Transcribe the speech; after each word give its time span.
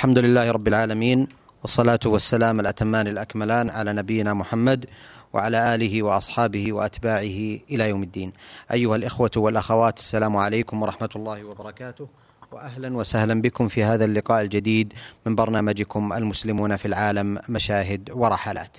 الحمد 0.00 0.18
لله 0.18 0.50
رب 0.50 0.68
العالمين 0.68 1.28
والصلاة 1.62 2.00
والسلام 2.06 2.60
الأتمان 2.60 3.06
الأكملان 3.06 3.70
على 3.70 3.92
نبينا 3.92 4.34
محمد 4.34 4.86
وعلى 5.32 5.74
آله 5.74 6.02
وأصحابه 6.02 6.72
وأتباعه 6.72 7.38
إلى 7.70 7.88
يوم 7.88 8.02
الدين. 8.02 8.32
أيها 8.72 8.96
الإخوة 8.96 9.30
والأخوات 9.36 9.98
السلام 9.98 10.36
عليكم 10.36 10.82
ورحمة 10.82 11.08
الله 11.16 11.44
وبركاته. 11.44 12.08
واهلا 12.52 12.96
وسهلا 12.96 13.42
بكم 13.42 13.68
في 13.68 13.84
هذا 13.84 14.04
اللقاء 14.04 14.42
الجديد 14.42 14.92
من 15.26 15.34
برنامجكم 15.34 16.12
المسلمون 16.12 16.76
في 16.76 16.86
العالم 16.86 17.38
مشاهد 17.48 18.10
ورحلات. 18.12 18.76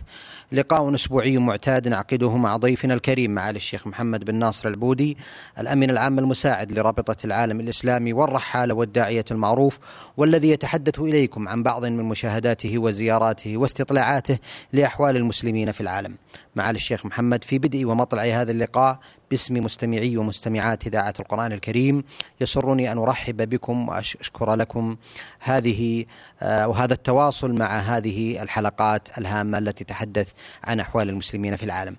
لقاء 0.51 0.95
أسبوعي 0.95 1.37
معتاد 1.37 1.87
نعقده 1.87 2.37
مع 2.37 2.57
ضيفنا 2.57 2.93
الكريم 2.93 3.31
معالي 3.31 3.57
الشيخ 3.57 3.87
محمد 3.87 4.23
بن 4.23 4.35
ناصر 4.35 4.69
البودي 4.69 5.17
الأمين 5.59 5.89
العام 5.89 6.19
المساعد 6.19 6.71
لرابطة 6.71 7.25
العالم 7.25 7.59
الإسلامي 7.59 8.13
والرحاله 8.13 8.73
والداعية 8.73 9.25
المعروف 9.31 9.79
والذي 10.17 10.49
يتحدث 10.49 10.99
إليكم 10.99 11.47
عن 11.47 11.63
بعض 11.63 11.85
من 11.85 12.03
مشاهداته 12.03 12.77
وزياراته 12.77 13.57
واستطلاعاته 13.57 14.37
لأحوال 14.73 15.17
المسلمين 15.17 15.71
في 15.71 15.81
العالم. 15.81 16.15
معالي 16.55 16.75
الشيخ 16.75 17.05
محمد 17.05 17.43
في 17.43 17.59
بدء 17.59 17.85
ومطلع 17.85 18.23
هذا 18.23 18.51
اللقاء 18.51 18.99
باسم 19.31 19.63
مستمعي 19.63 20.17
ومستمعات 20.17 20.87
إذاعة 20.87 21.13
القرآن 21.19 21.51
الكريم 21.51 22.03
يسرني 22.41 22.91
أن 22.91 22.97
أرحب 22.97 23.49
بكم 23.49 23.89
وأشكر 23.89 24.55
لكم 24.55 24.97
هذه 25.39 26.05
آه، 26.41 26.67
وهذا 26.67 26.93
التواصل 26.93 27.53
مع 27.53 27.79
هذه 27.79 28.43
الحلقات 28.43 29.17
الهامة 29.17 29.57
التي 29.57 29.83
تحدث 29.83 30.31
عن 30.63 30.79
أحوال 30.79 31.09
المسلمين 31.09 31.55
في 31.55 31.63
العالم. 31.63 31.95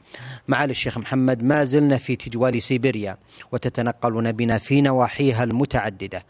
معالي 0.49 0.71
الشيخ 0.71 0.99
محمد 0.99 1.43
ما 1.43 1.65
زلنا 1.65 1.99
في 1.99 2.17
تجوال 2.17 2.63
سيبيريا 2.63 3.17
وتتنقلون 3.53 4.33
بنا 4.33 4.59
في 4.59 4.81
نواحيها 4.81 5.45
المتعددة. 5.45 6.25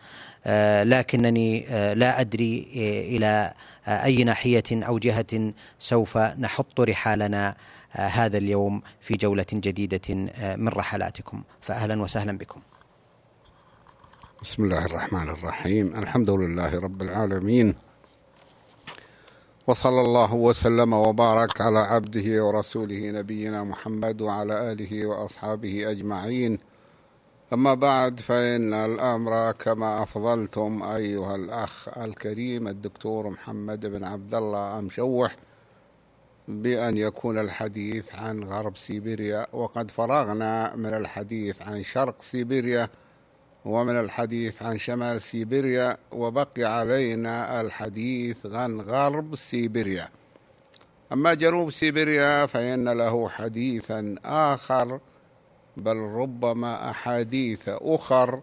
آه، 0.47 0.83
لكنني 0.85 1.67
آه، 1.69 1.95
لا 1.95 2.21
أدري 2.21 2.69
إلى 3.17 3.53
أي 3.89 4.25
ناحية 4.25 4.63
أو 4.73 4.99
جهة 4.99 5.53
سوف 5.79 6.19
نحط 6.19 6.81
رحالنا 6.81 7.55
هذا 7.93 8.39
اليوم 8.39 8.83
في 9.01 9.15
جولة 9.15 9.47
جديدة 9.53 10.31
آه، 10.35 10.57
من 10.57 10.69
رحلاتكم. 10.69 11.43
فأهلا 11.61 12.03
وسهلا 12.03 12.39
بكم. 12.39 12.61
بسم 14.43 14.65
الله 14.65 14.87
الرحمن 14.87 15.29
الرحيم. 15.29 15.97
الحمد 15.97 16.31
لله 16.31 16.81
رب 16.81 17.03
العالمين. 17.03 17.75
وصلى 19.67 20.01
الله 20.01 20.35
وسلم 20.35 20.93
وبارك 20.93 21.61
على 21.61 21.79
عبده 21.79 22.45
ورسوله 22.45 23.11
نبينا 23.11 23.65
محمد 23.65 24.23
وعلى 24.23 24.73
آله 24.73 25.07
وأصحابه 25.07 25.91
أجمعين. 25.91 26.59
أما 27.53 27.75
بعد 27.75 28.21
فإن 28.21 28.75
الأمر 28.75 29.53
كما 29.53 30.03
أفضلتم 30.03 30.83
أيها 30.83 31.35
الأخ 31.35 31.99
الكريم 31.99 32.69
الدكتور 32.69 33.31
محمد 33.31 33.87
بن 33.87 34.05
عبد 34.05 34.35
الله 34.35 34.79
أمشوح. 34.79 35.37
بأن 36.49 36.99
يكون 36.99 37.39
الحديث 37.39 38.15
عن 38.15 38.45
غرب 38.45 38.77
سيبيريا 38.77 39.47
وقد 39.53 39.91
فرغنا 39.91 40.77
من 40.77 40.95
الحديث 40.95 41.63
عن 41.63 41.83
شرق 41.83 42.23
سيبيريا 42.23 42.89
ومن 43.65 44.01
الحديث 44.01 44.63
عن 44.63 44.79
شمال 44.79 45.23
سيبيريا 45.23 45.97
وبقي 46.13 46.65
علينا 46.65 47.61
الحديث 47.61 48.47
عن 48.47 48.81
غرب 48.81 49.37
سيبيريا. 49.37 50.09
أما 51.13 51.35
جنوب 51.35 51.71
سيبيريا 51.71 52.47
فإن 52.47 52.89
له 52.89 53.29
حديثا 53.29 54.15
آخر 54.25 55.01
بل 55.77 55.97
ربما 55.97 56.91
أحاديث 56.91 57.69
أخر 57.69 58.41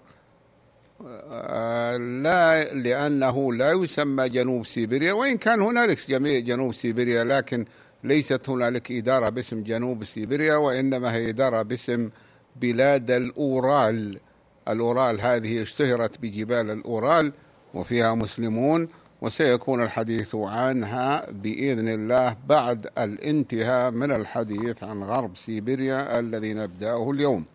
لا 1.97 2.73
لأنه 2.73 3.53
لا 3.53 3.71
يسمى 3.71 4.29
جنوب 4.29 4.65
سيبيريا 4.65 5.13
وإن 5.13 5.37
كان 5.37 5.61
هنالك 5.61 6.09
جميع 6.09 6.39
جنوب 6.39 6.73
سيبيريا 6.73 7.23
لكن 7.23 7.65
ليست 8.03 8.49
هنالك 8.49 8.91
إدارة 8.91 9.29
باسم 9.29 9.63
جنوب 9.63 10.03
سيبيريا 10.03 10.55
وإنما 10.55 11.13
هي 11.13 11.29
إدارة 11.29 11.61
باسم 11.61 12.09
بلاد 12.55 13.11
الأورال. 13.11 14.19
الأورال 14.67 15.21
هذه 15.21 15.61
اشتهرت 15.61 16.21
بجبال 16.21 16.69
الأورال 16.69 17.33
وفيها 17.73 18.15
مسلمون 18.15 18.87
وسيكون 19.21 19.83
الحديث 19.83 20.35
عنها 20.35 21.31
بإذن 21.31 21.87
الله 21.87 22.35
بعد 22.47 22.87
الانتهاء 22.97 23.91
من 23.91 24.11
الحديث 24.11 24.83
عن 24.83 25.03
غرب 25.03 25.37
سيبيريا 25.37 26.19
الذي 26.19 26.53
نبدأه 26.53 27.11
اليوم. 27.11 27.45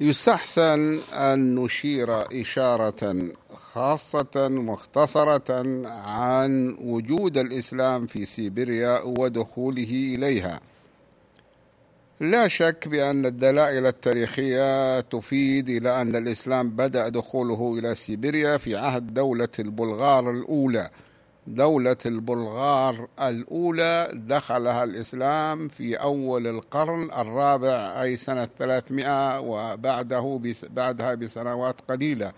يستحسن 0.00 1.00
أن 1.12 1.54
نشير 1.54 2.40
إشارة 2.40 3.28
خاصة 3.72 4.48
مختصرة 4.48 5.62
عن 5.86 6.76
وجود 6.80 7.38
الإسلام 7.38 8.06
في 8.06 8.24
سيبيريا 8.24 9.00
ودخوله 9.02 10.14
إليها. 10.14 10.60
لا 12.20 12.48
شك 12.48 12.88
بأن 12.88 13.26
الدلائل 13.26 13.86
التاريخية 13.86 15.00
تفيد 15.00 15.68
إلى 15.68 16.02
أن 16.02 16.16
الإسلام 16.16 16.70
بدأ 16.70 17.08
دخوله 17.08 17.78
إلى 17.78 17.94
سيبيريا 17.94 18.56
في 18.56 18.76
عهد 18.76 19.14
دولة 19.14 19.48
البلغار 19.58 20.30
الأولى. 20.30 20.90
دولة 21.54 21.96
البلغار 22.06 23.08
الأولى 23.20 24.08
دخلها 24.14 24.84
الإسلام 24.84 25.68
في 25.68 25.94
أول 25.96 26.46
القرن 26.46 27.10
الرابع 27.10 28.02
أي 28.02 28.16
سنة 28.16 28.48
300 28.58 29.40
وبعده 29.40 30.40
بعدها 30.70 31.14
بسنوات 31.14 31.80
قليلة. 31.88 32.32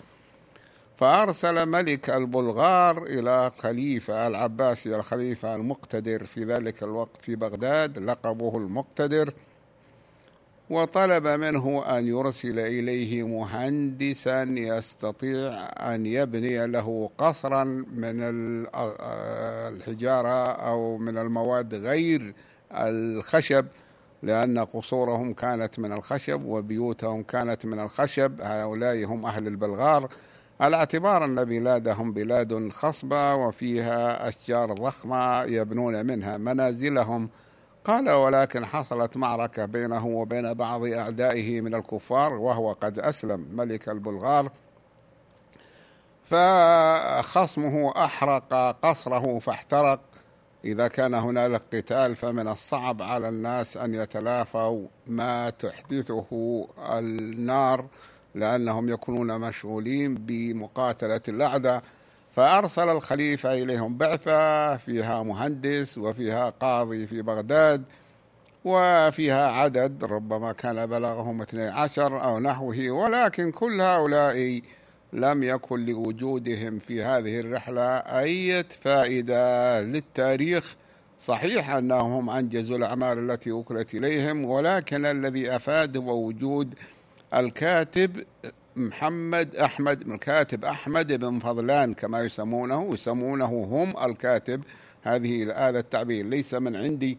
فأرسل 0.97 1.67
ملك 1.67 2.11
البلغار 2.11 3.03
إلى 3.03 3.51
خليفة 3.59 4.27
العباسي 4.27 4.97
الخليفة 4.97 5.55
المقتدر 5.55 6.25
في 6.27 6.45
ذلك 6.45 6.83
الوقت 6.83 7.17
في 7.23 7.37
بغداد 7.37 7.99
لقبه 7.99 8.57
المقتدر. 8.57 9.35
وطلب 10.73 11.27
منه 11.27 11.85
أن 11.99 12.09
يرسل 12.09 12.59
إليه 12.59 13.27
مهندسا 13.27 14.43
يستطيع 14.43 15.53
أن 15.95 16.07
يبني 16.07 16.67
له 16.67 17.11
قصرا 17.19 17.65
من 17.95 18.17
الحجارة 19.73 20.47
أو 20.47 20.99
من 20.99 21.19
المواد 21.19 21.75
غير 21.75 22.35
الخشب 22.73 23.67
لأن 24.23 24.59
قصورهم 24.59 25.35
كانت 25.35 25.79
من 25.79 25.93
الخشب 25.93 26.45
وبيوتهم 26.45 27.23
كانت 27.23 27.67
من 27.67 27.81
الخشب. 27.81 28.41
هؤلاء 28.41 29.05
هم 29.05 29.27
أهل 29.27 29.47
البلغار. 29.47 30.09
على 30.61 30.77
اعتبار 30.77 31.25
أن 31.25 31.45
بلادهم 31.45 32.13
بلاد 32.13 32.69
خصبة 32.73 33.35
وفيها 33.35 34.29
أشجار 34.29 34.73
ضخمة 34.73 35.43
يبنون 35.43 36.07
منها 36.07 36.37
منازلهم 36.37 37.29
قال 37.85 38.11
ولكن 38.11 38.67
حصلت 38.67 39.17
معركة 39.17 39.65
بينه 39.65 40.07
وبين 40.07 40.55
بعض 40.55 40.85
أعدائه 40.85 41.61
من 41.61 41.75
الكفار 41.75 42.35
وهو 42.35 42.73
قد 42.73 42.99
أسلم 42.99 43.47
ملك 43.53 43.89
البلغار 43.89 44.51
فخصمه 46.25 47.93
أحرق 48.05 48.55
قصره 48.83 49.39
فاحترق. 49.39 50.01
إذا 50.65 50.89
كان 50.89 51.15
هنالك 51.15 51.63
قتال 51.73 52.17
فمن 52.17 52.49
الصعب 52.49 53.03
على 53.03 53.29
الناس 53.29 53.77
أن 53.77 53.95
يتلافوا 53.95 54.87
ما 55.07 55.51
تحدثه 55.51 56.67
النار 56.79 57.87
لأنهم 58.35 58.89
يكونون 58.89 59.41
مشغولين 59.41 60.15
بمقاتلة 60.15 61.21
الأعداء. 61.29 61.83
فأرسل 62.37 62.89
الخليفة 62.89 63.53
إليهم 63.63 63.97
بعثة 63.97 64.77
فيها 64.77 65.23
مهندس 65.23 65.99
وفيها 65.99 66.51
قاضي 66.51 67.07
في 67.07 67.23
بغداد 67.23 67.85
وفيها 68.65 69.47
عدد 69.47 70.05
ربما 70.05 70.53
كان 70.53 70.87
بلغهم 70.87 71.43
12 71.43 72.25
أو 72.25 72.39
نحوه 72.39 72.91
ولكن 72.91 73.53
كل 73.53 73.81
هؤلاء 73.81 74.61
لم 75.13 75.43
يكن 75.43 75.85
لوجودهم 75.87 76.79
في 76.79 77.03
هذه 77.03 77.41
الرحلة 77.41 77.97
أي 77.97 78.65
فائدة 78.65 79.81
للتاريخ. 79.81 80.77
صحيح 81.21 81.71
أنهم 81.71 82.31
أنجزوا 82.31 82.77
الأعمال 82.77 83.31
التي 83.31 83.53
وكلت 83.53 83.95
إليهم 83.95 84.45
ولكن 84.45 85.07
الذي 85.07 85.57
أفاد 85.57 85.97
هو 85.97 86.27
وجود 86.27 86.75
الكاتب 87.35 88.25
محمد 88.77 89.57
أحمد 89.57 90.01
الكاتب 90.01 90.65
أحمد 90.65 91.13
بن 91.13 91.39
فضلان 91.39 91.95
كما 91.95 92.21
يسمونه 92.21 92.95
يسمونه 92.95 93.45
هم 93.45 93.95
الكاتب. 94.05 94.63
هذه 95.03 95.69
هذا 95.69 95.79
التعبير 95.79 96.27
ليس 96.27 96.55
من 96.55 96.77
عندي 96.77 97.19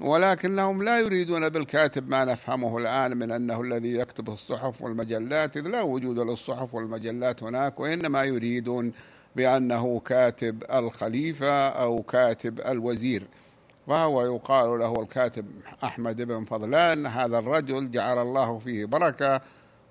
ولكنهم 0.00 0.82
لا 0.82 1.00
يريدون 1.00 1.48
بالكاتب 1.48 2.08
ما 2.08 2.24
نفهمه 2.24 2.78
الآن 2.78 3.16
من 3.16 3.30
أنه 3.30 3.60
الذي 3.60 3.94
يكتب 3.94 4.28
الصحف 4.30 4.82
والمجلات 4.82 5.56
إذ 5.56 5.62
لا 5.62 5.82
وجود 5.82 6.18
للصحف 6.18 6.74
والمجلات 6.74 7.42
هناك 7.42 7.80
وإنما 7.80 8.24
يريدون 8.24 8.92
بأنه 9.36 10.00
كاتب 10.00 10.64
الخليفة 10.72 11.68
أو 11.68 12.02
كاتب 12.02 12.60
الوزير. 12.60 13.22
وهو 13.86 14.22
يقال 14.22 14.78
له 14.78 15.02
الكاتب 15.02 15.46
أحمد 15.84 16.22
بن 16.22 16.44
فضلان 16.44 17.06
هذا 17.06 17.38
الرجل 17.38 17.90
جعل 17.90 18.18
الله 18.18 18.58
فيه 18.58 18.84
بركة 18.84 19.40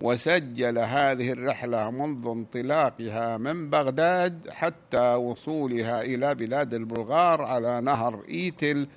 وسجل 0.01 0.78
هذه 0.78 1.31
الرحلة 1.31 1.92
منذ 1.92 2.28
انطلاقها 2.28 3.38
من 3.38 3.69
بغداد 3.69 4.50
حتى 4.50 5.13
وصولها 5.16 6.01
إلى 6.01 6.36
بلاد 6.36 6.74
البلغار 6.74 7.42
على 7.42 7.81
نهر 7.81 8.24
إيتل 8.30 8.88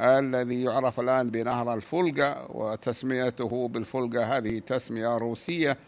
الذي 0.00 0.62
يعرف 0.62 1.00
الآن 1.00 1.30
بنهر 1.30 1.74
الفلقة 1.74 2.56
وتسميته 2.56 3.68
بالفلقة 3.68 4.36
هذه 4.36 4.58
تسمية 4.58 5.18
روسية. 5.18 5.78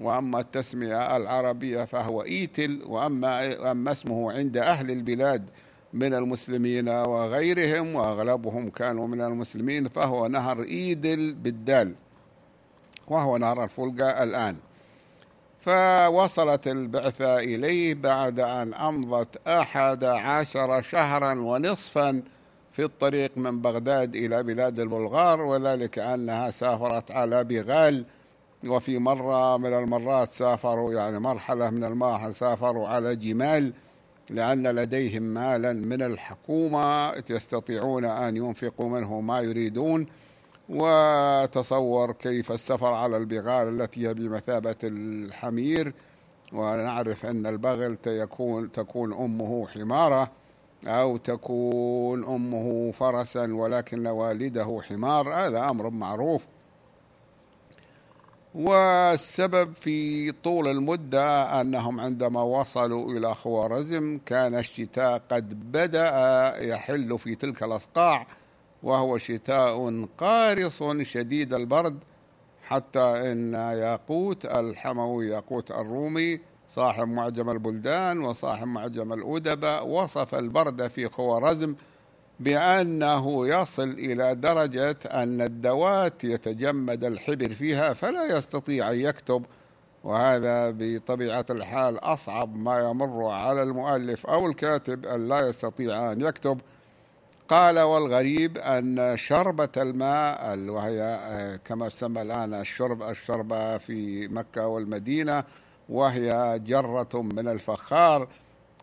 وأما 0.00 0.40
التسمية 0.40 1.16
العربية 1.16 1.84
فهو 1.84 2.22
إيتل 2.22 2.82
وأما 2.86 3.70
أما 3.70 3.92
اسمه 3.92 4.32
عند 4.32 4.56
أهل 4.56 4.90
البلاد 4.90 5.50
من 5.92 6.14
المسلمين 6.14 6.88
وغيرهم 6.88 7.94
وأغلبهم 7.94 8.70
كانوا 8.70 9.06
من 9.06 9.20
المسلمين 9.20 9.88
فهو 9.88 10.26
نهر 10.26 10.62
إيدل 10.62 11.34
بالدال. 11.34 11.94
وهو 13.10 13.36
نهر 13.36 13.64
الفلقة 13.64 14.22
الآن. 14.22 14.56
فوصلت 15.60 16.68
البعثة 16.68 17.38
إليه 17.38 17.94
بعد 17.94 18.40
أن 18.40 18.74
أمضت 18.74 19.48
أحد 19.48 20.04
عشر 20.04 20.82
شهرا 20.82 21.32
ونصفا 21.32 22.22
في 22.72 22.84
الطريق 22.84 23.30
من 23.36 23.62
بغداد 23.62 24.16
إلى 24.16 24.42
بلاد 24.42 24.80
البلغار 24.80 25.40
وذلك 25.40 25.98
أنها 25.98 26.50
سافرت 26.50 27.10
على 27.10 27.44
بغال. 27.44 28.04
وفي 28.66 28.98
مرة 28.98 29.56
من 29.56 29.74
المرات 29.74 30.32
سافروا 30.32 30.92
يعني 30.94 31.18
مرحلة 31.20 31.70
من 31.70 31.84
المراحل 31.84 32.34
سافروا 32.34 32.88
على 32.88 33.16
جمال 33.16 33.72
لأن 34.30 34.66
لديهم 34.66 35.22
مالا 35.22 35.72
من 35.72 36.02
الحكومة 36.02 37.12
يستطيعون 37.30 38.04
أن 38.04 38.36
ينفقوا 38.36 38.88
منه 38.88 39.20
ما 39.20 39.40
يريدون. 39.40 40.06
وتصور 40.70 42.12
كيف 42.12 42.52
السفر 42.52 42.92
على 42.92 43.16
البغال 43.16 43.80
التي 43.80 44.08
هي 44.08 44.14
بمثابة 44.14 44.76
الحمير. 44.84 45.92
ونعرف 46.52 47.26
أن 47.26 47.46
البغل 47.46 47.96
تكون, 47.96 48.72
تكون 48.72 49.12
أمه 49.12 49.66
حمارة 49.66 50.30
أو 50.86 51.16
تكون 51.16 52.24
أمه 52.24 52.92
فرسا 52.92 53.54
ولكن 53.54 54.06
والده 54.06 54.80
حمار. 54.88 55.34
هذا 55.34 55.70
أمر 55.70 55.90
معروف. 55.90 56.42
والسبب 58.54 59.74
في 59.74 60.32
طول 60.32 60.68
المدة 60.68 61.60
أنهم 61.60 62.00
عندما 62.00 62.42
وصلوا 62.42 63.12
إلى 63.12 63.34
خوارزم 63.34 64.18
كان 64.26 64.54
الشتاء 64.54 65.22
قد 65.30 65.72
بدأ 65.72 66.54
يحل 66.58 67.18
في 67.18 67.34
تلك 67.34 67.62
الأصقاع. 67.62 68.26
وهو 68.82 69.18
شتاء 69.18 70.04
قارص 70.18 70.82
شديد 71.02 71.54
البرد 71.54 71.98
حتى 72.62 73.32
إن 73.32 73.54
ياقوت 73.54 74.44
الحموي 74.46 75.28
ياقوت 75.28 75.70
الرومي 75.70 76.40
صاحب 76.74 77.08
معجم 77.08 77.50
البلدان 77.50 78.20
وصاحب 78.20 78.66
معجم 78.66 79.12
الأدباء 79.12 79.88
وصف 79.88 80.34
البرد 80.34 80.88
في 80.88 81.08
خوارزم 81.08 81.74
بأنه 82.40 83.48
يصل 83.48 83.88
إلى 83.88 84.34
درجة 84.34 84.96
أن 85.06 85.40
الدوات 85.40 86.24
يتجمد 86.24 87.04
الحبر 87.04 87.54
فيها 87.54 87.92
فلا 87.92 88.38
يستطيع 88.38 88.90
أن 88.90 89.00
يكتب 89.00 89.44
وهذا 90.04 90.70
بطبيعة 90.78 91.46
الحال 91.50 91.98
أصعب 91.98 92.56
ما 92.56 92.90
يمر 92.90 93.26
على 93.26 93.62
المؤلف 93.62 94.26
أو 94.26 94.46
الكاتب 94.46 95.06
أن 95.06 95.28
لا 95.28 95.48
يستطيع 95.48 96.12
أن 96.12 96.20
يكتب. 96.20 96.60
قال 97.50 97.78
والغريب 97.78 98.58
أن 98.58 99.16
شربة 99.16 99.68
الماء 99.76 100.58
وهي 100.58 101.02
آه، 101.02 101.56
كما 101.56 101.88
تسمى 101.88 102.22
الآن 102.22 102.54
الشرب 102.54 103.02
الشربة 103.02 103.78
في 103.78 104.28
مكة 104.28 104.66
والمدينة 104.66 105.44
وهي 105.88 106.58
جرة 106.66 107.08
من 107.14 107.48
الفخار. 107.48 108.28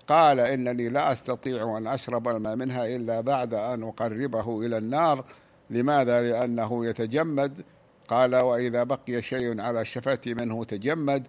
قال 0.08 0.40
إنني 0.40 0.90
لا 0.90 1.12
أستطيع 1.12 1.78
أن 1.78 1.88
أشرب 1.88 2.28
الماء 2.28 2.56
منها 2.56 2.86
إلا 2.96 3.22
بعد 3.22 3.54
أن 3.54 3.84
أقربه 3.84 4.62
إلى 4.62 4.78
النار. 4.78 5.26
لماذا؟ 5.70 6.22
لأنه 6.22 6.86
يتجمد. 6.86 7.64
قال 8.08 8.36
وإذا 8.36 8.84
بقي 8.84 9.22
شيء 9.22 9.62
على 9.62 9.86
شفتي 9.86 10.34
منه 10.34 10.64
تجمد. 10.64 11.28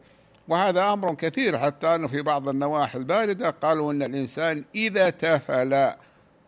وهذا 0.49 0.93
أمر 0.93 1.15
كثير 1.15 1.59
حتى 1.59 1.95
أنه 1.95 2.09
في 2.09 2.23
بعض 2.23 2.49
النواحي 2.49 2.99
الباردة 2.99 3.51
قالوا 3.51 3.93
أن 3.93 4.03
الإنسان 4.03 4.65
إذا 4.75 5.11
تفل 5.11 5.93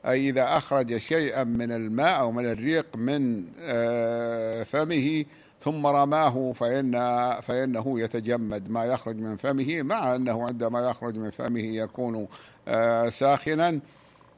أي 0.06 0.28
إذا 0.28 0.56
أخرج 0.56 0.96
شيئا 0.96 1.44
من 1.44 1.72
الماء 1.72 2.20
أو 2.20 2.32
من 2.32 2.46
الريق 2.46 2.96
من 2.96 3.44
آه، 3.60 4.62
فمه 4.62 5.24
ثم 5.60 5.86
رماه 5.86 6.52
فإن 6.52 6.92
فإنه 7.40 8.00
يتجمد. 8.00 8.70
ما 8.70 8.84
يخرج 8.84 9.16
من 9.16 9.36
فمه 9.36 9.82
مع 9.82 10.14
أنه 10.14 10.46
عندما 10.46 10.90
يخرج 10.90 11.16
من 11.16 11.30
فمه 11.30 11.60
يكون 11.60 12.28
آه، 12.68 13.08
ساخنا. 13.08 13.80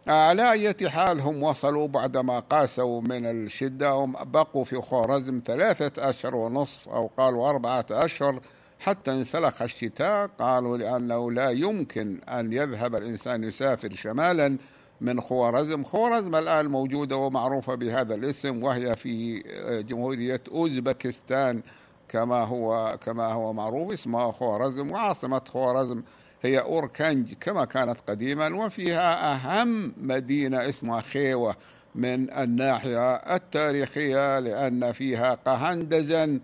على 0.07 0.51
أي 0.51 0.91
حال 0.91 1.21
هم 1.21 1.43
وصلوا 1.43 1.89
بعدما 1.89 2.39
قاسوا 2.39 3.01
من 3.01 3.27
الشدة. 3.27 3.91
هم 3.91 4.13
بقوا 4.13 4.65
في 4.65 4.81
خوارزم 4.81 5.41
ثلاثة 5.47 6.11
أشهر 6.11 6.35
ونصف 6.35 6.89
أو 6.89 7.11
قالوا 7.17 7.51
أربعة 7.51 7.87
أشهر 7.91 8.41
حتى 8.81 9.11
انسلخ 9.11 9.63
الشتاء. 9.63 10.31
قالوا 10.39 10.79
لأنه 10.79 11.31
لا 11.31 11.51
يمكن 11.51 12.19
أن 12.29 12.53
يذهب 12.53 12.95
الإنسان 12.95 13.45
يسافر 13.45 13.95
شمالا. 13.95 14.57
من 15.03 15.21
خوارزم. 15.21 15.83
خوارزم 15.83 16.35
الآن 16.35 16.67
موجودة 16.67 17.17
ومعروفة 17.17 17.75
بهذا 17.75 18.15
الاسم 18.15 18.63
وهي 18.63 18.97
في 18.97 19.43
آه، 19.47 19.81
جمهورية 19.81 20.41
أوزبكستان 20.53 21.63
كما 22.09 22.45
هو 22.45 22.99
كما 23.05 23.33
هو 23.33 23.53
معروف 23.53 23.93
اسمها 23.93 24.33
خوارزم 24.33 24.91
وعاصمة 24.91 25.43
خوارزم 25.49 26.03
هي 26.43 26.59
أوركنج 26.59 27.33
كما 27.41 27.65
كانت 27.65 28.01
قديما 28.11 28.65
وفيها 28.65 29.35
أهم 29.35 29.93
مدينة 29.97 30.69
اسمها 30.69 31.01
خيوة 31.01 31.57
من 31.95 32.31
الناحية 32.31 33.15
التاريخية 33.15 34.39
لأن 34.39 34.93
فيها 34.93 35.35
قهندزا 35.35 36.41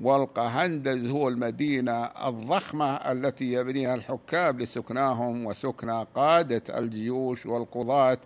والقهندز 0.00 1.10
هو 1.10 1.28
المدينة 1.28 2.04
الضخمة 2.04 2.94
التي 2.94 3.52
يبنيها 3.52 3.94
الحكام 3.94 4.58
لسكناهم 4.60 5.46
وسكنى 5.46 6.06
قادة 6.14 6.78
الجيوش 6.78 7.46
والقضاة. 7.46 8.18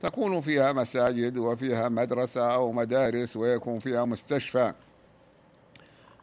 تكون 0.00 0.40
فيها 0.40 0.72
مساجد 0.72 1.38
وفيها 1.38 1.88
مدرسة 1.88 2.54
أو 2.54 2.72
مدارس 2.72 3.36
ويكون 3.36 3.78
فيها 3.78 4.04
مستشفى. 4.04 4.72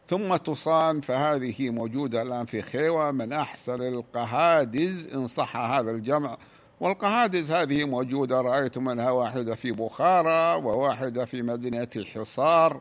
ثم 0.08 0.36
تصان 0.36 1.00
فهذه 1.00 1.70
موجودة 1.70 2.22
الآن 2.22 2.44
في 2.44 2.62
خيوة. 2.62 3.10
من 3.10 3.32
أحسن 3.32 3.82
القهادز 3.82 5.14
إن 5.14 5.26
صح 5.26 5.56
هذا 5.56 5.90
الجمع. 5.90 6.36
والقهادز 6.80 7.52
هذه 7.52 7.84
موجودة 7.84 8.40
رأيت 8.40 8.78
منها 8.78 9.10
واحدة 9.10 9.54
في 9.54 9.72
بخارى 9.72 10.64
وواحدة 10.64 11.24
في 11.24 11.42
مدينة 11.42 11.88
حصار 12.14 12.80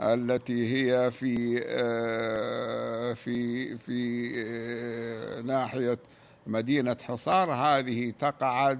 التي 0.00 0.74
هي 0.74 1.10
في 1.10 1.64
آه، 1.66 3.12
في 3.12 3.78
في 3.78 4.30
آه، 4.46 5.40
ناحية 5.40 5.98
مدينة 6.46 6.96
حصار. 7.04 7.52
هذه 7.52 8.12
تقع 8.18 8.76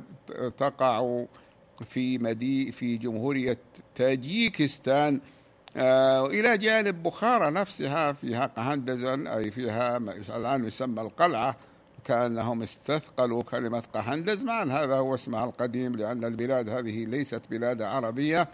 تقع 0.58 1.24
في 1.84 2.18
مدي 2.18 2.72
في 2.72 2.96
جمهورية 2.96 3.58
تاجيكستان 3.94 5.20
آه، 5.76 6.26
إلى 6.26 6.58
جانب 6.58 7.02
بخارى 7.02 7.50
نفسها 7.50 8.12
فيها 8.12 8.46
قهندزن 8.46 9.26
أي 9.26 9.50
فيها 9.50 9.96
الآن 10.36 10.64
يسمى 10.64 11.00
القلعة. 11.00 11.56
كأنهم 12.04 12.62
استثقلوا 12.62 13.42
كلمة 13.42 13.82
قهندز 13.92 14.42
مع 14.42 14.62
هذا 14.62 14.94
هو 14.96 15.14
اسمها 15.14 15.44
القديم 15.44 15.96
لأن 15.96 16.24
البلاد 16.24 16.68
هذه 16.68 17.04
ليست 17.04 17.42
بلاد 17.50 17.82
عربية. 17.82 18.48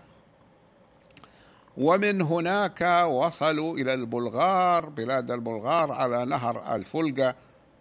ومن 1.76 2.23
هناك 2.23 3.06
وصلوا 3.11 3.76
إلى 3.76 3.95
البلغار 3.95 4.88
بلاد 4.88 5.30
البلغار 5.30 5.92
على 5.92 6.25
نهر 6.25 6.75
الفلقة. 6.75 7.35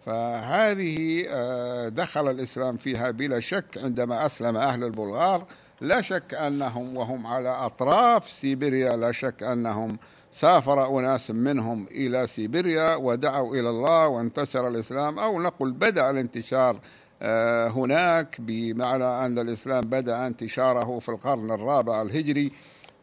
فهذه 0.06 1.26
آه، 1.28 1.88
دخل 1.88 2.30
الإسلام 2.30 2.76
فيها 2.76 3.10
بلا 3.10 3.40
شك 3.40 3.78
عندما 3.82 4.26
أسلم 4.26 4.56
أهل 4.56 4.84
البلغار. 4.84 5.46
لا 5.80 6.00
شك 6.00 6.34
أنهم 6.34 6.96
وهم 6.96 7.26
على 7.26 7.48
أطراف 7.48 8.30
سيبيريا. 8.30 8.96
لا 8.96 9.12
شك 9.12 9.42
أنهم 9.42 9.98
سافر 10.32 10.98
أناس 10.98 11.30
منهم 11.30 11.86
إلى 11.90 12.26
سيبيريا 12.26 12.94
ودعوا 12.94 13.54
إلى 13.54 13.70
الله 13.70 14.08
وانتشر 14.08 14.68
الإسلام 14.68 15.18
أو 15.18 15.42
نقول 15.42 15.72
بدأ 15.72 16.10
الانتشار 16.10 16.80
آه، 17.22 17.68
هناك 17.68 18.36
بمعنى 18.40 19.04
أن 19.04 19.38
الإسلام 19.38 19.80
بدأ 19.80 20.26
انتشاره 20.26 20.98
في 20.98 21.08
القرن 21.08 21.50
الرابع 21.50 22.02
الهجري. 22.02 22.52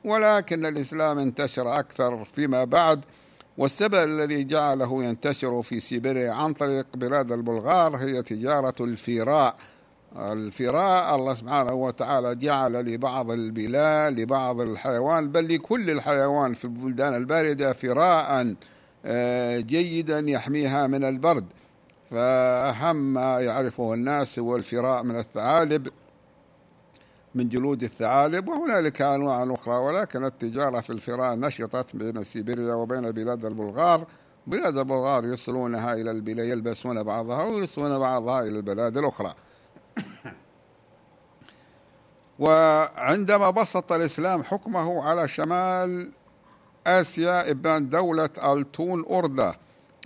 ولكن 0.06 0.66
الإسلام 0.66 1.20
انتشر 1.20 1.80
أكثر 1.80 2.26
فيما 2.26 2.64
بعد 2.64 3.06
والسبب 3.58 3.96
الذي 3.96 4.44
جعله 4.44 5.04
ينتشر 5.04 5.62
في 5.62 5.80
سيبيريا 5.80 6.32
عن 6.32 6.54
طريق 6.54 6.86
بلاد 6.94 7.32
البلغار 7.32 7.96
هي 7.96 8.22
تجارة 8.22 8.76
الفراء 8.82 9.56
الفراء 10.18 11.16
الله 11.16 11.36
سبحانه 11.36 11.74
وتعالى 11.74 12.36
جعل 12.36 12.74
لبعض 12.74 13.32
البلاد 13.32 14.20
لبعض 14.20 14.62
الحيوان 14.62 15.32
بل 15.32 15.56
لكل 15.56 15.90
الحيوان 15.90 16.54
في 16.54 16.66
البلدان 16.66 17.16
الباردة 17.16 17.74
فراء 17.74 18.56
آه، 19.06 19.60
جيدا 19.60 20.20
يحميها 20.20 20.88
من 20.88 21.04
البرد. 21.04 21.46
فأهم 22.12 23.14
ما 23.14 23.40
يعرفه 23.40 23.94
الناس 23.94 24.40
هو 24.40 24.56
الفراء 24.56 25.04
من 25.04 25.20
الثعالب. 25.20 25.88
من 27.36 27.50
جلود 27.50 27.84
الثعالب 27.84 28.48
وهنالك 28.48 29.02
أنواع 29.02 29.54
أخرى 29.54 29.76
ولكن 29.76 30.26
التجارة 30.26 30.80
في 30.80 30.90
الفراء 30.90 31.36
نشطت 31.36 31.96
بين 31.96 32.24
سيبيريا 32.24 32.74
وبين 32.74 33.12
بلاد 33.12 33.46
البلغار. 33.46 34.06
بلاد 34.48 34.78
البلغار 34.78 35.26
يصلونها 35.26 35.94
إلى 35.94 36.12
البلاد 36.12 36.48
يلبسون 36.48 37.04
بعضها 37.04 37.44
ويرسلون 37.44 38.00
بعضها 38.00 38.40
إلى 38.40 38.58
البلاد 38.58 38.98
الأخرى. 38.98 39.34
وعندما 42.40 43.50
بسط 43.50 43.92
الإسلام 43.92 44.44
حكمه 44.44 45.04
على 45.04 45.28
شمال 45.28 46.12
آسيا 46.88 47.52
إبان 47.52 47.90
دولة 47.90 48.30
ألتون 48.44 49.06
أردة 49.12 49.56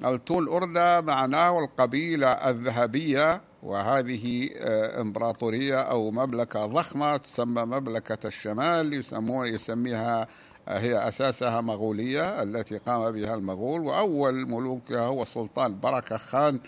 ألتون 0.05 0.47
أردة 0.47 1.01
معناه 1.01 1.59
القبيلة 1.59 2.27
الذهبية. 2.31 3.41
وهذه 3.67 4.49
آه، 4.57 5.01
إمبراطورية 5.01 5.79
أو 5.79 6.11
مملكة 6.11 6.65
ضخمة 6.65 7.17
تسمى 7.17 7.65
مملكة 7.65 8.27
الشمال 8.27 8.93
يسمون 8.93 9.47
يسميها 9.47 10.27
آه، 10.67 10.79
هي 10.79 11.07
أساسها 11.07 11.61
مغولية 11.61 12.43
التي 12.43 12.77
قام 12.77 13.11
بها 13.11 13.35
المغول 13.35 13.81
وأول 13.81 14.47
ملوكها 14.49 15.01
هو 15.01 15.21
السلطان 15.21 15.79
بركة 15.79 16.17
خان 16.17 16.59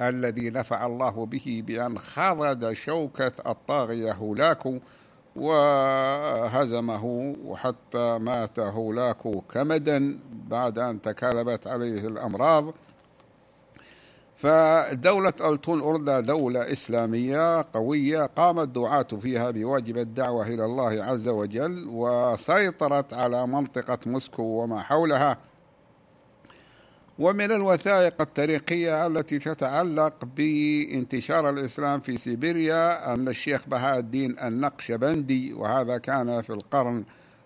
الذي 0.00 0.50
نفع 0.50 0.86
الله 0.86 1.26
به 1.26 1.62
بأن 1.66 1.98
خضد 1.98 2.72
شوكة 2.72 3.32
الطاغية 3.46 4.12
هولاكو 4.12 4.78
وهزمه 5.36 7.04
وحتى 7.44 8.18
مات 8.18 8.58
هولاكو 8.58 9.40
كمدا 9.40 10.18
بعد 10.30 10.78
أن 10.78 11.02
تكالبت 11.02 11.66
عليه 11.66 12.06
الأمراض. 12.08 12.74
فدولة 14.36 15.32
ألتون 15.40 15.80
أردى 15.82 16.22
دولة 16.22 16.72
إسلامية 16.72 17.62
قوية 17.74 18.26
قام 18.26 18.60
الدعاة 18.60 19.02
فيها 19.02 19.50
بواجب 19.50 19.98
الدعوة 19.98 20.46
إلى 20.48 20.64
الله 20.64 21.04
عز 21.04 21.28
وجل 21.28 21.86
وسيطرت 21.88 23.14
على 23.14 23.46
منطقة 23.46 23.98
موسكو 24.06 24.42
وما 24.42 24.82
حولها. 24.82 25.38
ومن 27.18 27.52
الوثائق 27.52 28.20
التاريخية 28.20 29.06
التي 29.06 29.38
تتعلق 29.38 30.24
بانتشار 30.36 31.50
الإسلام 31.50 32.00
في 32.00 32.18
سيبيريا 32.18 33.14
أن 33.14 33.28
الشيخ 33.28 33.68
بهاء 33.68 33.98
الدين 33.98 34.38
النقشبندي 34.38 35.52
وهذا 35.52 35.98
كان 35.98 36.42
في 36.42 36.50
القرن 36.50 37.04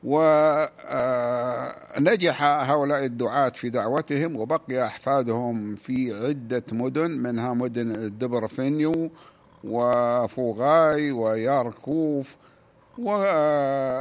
ونجح 0.04 0.72
هؤلاء 2.42 3.04
الدعاة 3.04 3.48
في 3.48 3.70
دعوتهم 3.70 4.36
وبقي 4.36 4.86
أحفادهم 4.86 5.74
في 5.74 6.26
عدة 6.26 6.64
مدن 6.72 7.10
منها 7.10 7.54
مدن 7.54 8.18
دبرفينيو 8.18 9.10
وفوغاي 9.64 11.12
وياركوف 11.12 12.36
وكذلك 12.98 14.00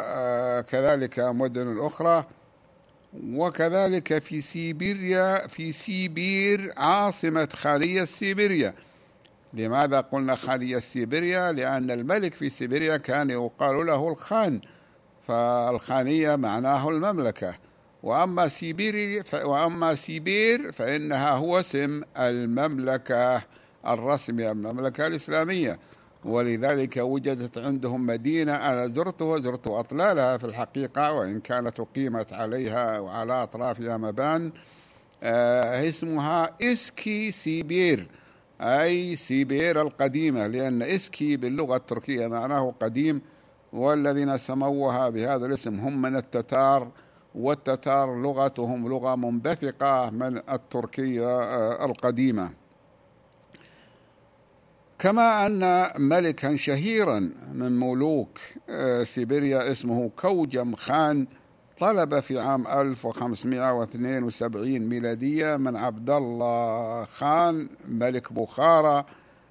مدن 1.20 1.79
أخرى 1.79 2.25
وكذلك 3.34 4.24
في 4.24 4.41
سيبيريا 4.41 5.48
في 5.48 5.72
سيبير 5.72 6.74
عاصمة 6.77 7.50
خالية 7.53 8.05
سيبيريا. 8.05 8.74
لماذا 9.53 10.01
قلنا 10.01 10.36
خالية 10.36 10.79
سيبيريا؟ 10.79 11.51
لأن 11.51 11.91
الملك 11.91 12.34
في 12.34 12.50
سيبيريا 12.50 12.98
كان 12.98 13.29
يقال 13.29 13.86
له 13.86 14.10
الخان. 14.10 14.62
فالخانية 15.31 16.35
معناه 16.35 16.89
المملكة. 16.89 17.53
وأما 18.03 18.47
سيبيري 18.47 19.23
وأما 19.33 19.95
سيبير 19.95 20.71
فإنها 20.71 21.31
هو 21.31 21.59
اسم 21.59 22.01
المملكة 22.17 23.41
الرسمي 23.88 24.51
المملكة 24.51 25.07
الإسلامية. 25.07 25.79
ولذلك 26.25 26.97
وجدت 26.97 27.57
عندهم 27.57 28.05
مدينة 28.05 28.55
أنا 28.55 28.88
زرتها 28.88 29.39
زرت 29.39 29.67
أطلالها 29.67 30.38
في 30.38 30.43
الحقيقة 30.43 31.13
وإن 31.13 31.39
كانت 31.39 31.79
أقيمت 31.79 32.33
عليها 32.33 33.00
وعلى 33.00 33.43
أطرافها 33.43 33.97
مبان 33.97 34.51
آه 35.23 35.89
اسمها 35.89 36.50
إسكي 36.61 37.31
سيبير 37.31 38.07
أي 38.61 39.15
سيبير 39.15 39.81
القديمة 39.81 40.47
لأن 40.47 40.81
eski 40.81 41.38
باللغة 41.38 41.75
التركية 41.75 42.27
معناه 42.27 42.73
قديم. 42.81 43.21
والذين 43.73 44.37
سموها 44.37 45.09
بهذا 45.09 45.45
الاسم 45.45 45.79
هم 45.79 46.01
من 46.01 46.15
التتار 46.15 46.91
والتتار 47.35 48.21
لغتهم 48.21 48.87
لغة 48.87 49.15
منبثقة 49.15 50.09
من 50.09 50.37
التركية 50.37 51.41
آه، 51.41 51.85
القديمة. 51.85 52.53
كما 54.99 55.45
أن 55.45 55.87
ملكا 55.97 56.55
شهيرا 56.55 57.19
من 57.53 57.79
ملوك 57.79 58.39
آه، 58.69 59.03
سيبيريا 59.03 59.71
اسمه 59.71 60.09
كوجم 60.09 60.75
خان 60.75 61.27
طلب 61.79 62.19
في 62.19 62.39
عام 62.39 62.67
1572 62.67 64.79
ميلادية 64.79 65.57
من 65.57 65.75
عبد 65.75 66.09
الله 66.09 67.05
خان 67.05 67.69
ملك 67.87 68.33
بخارى 68.33 69.05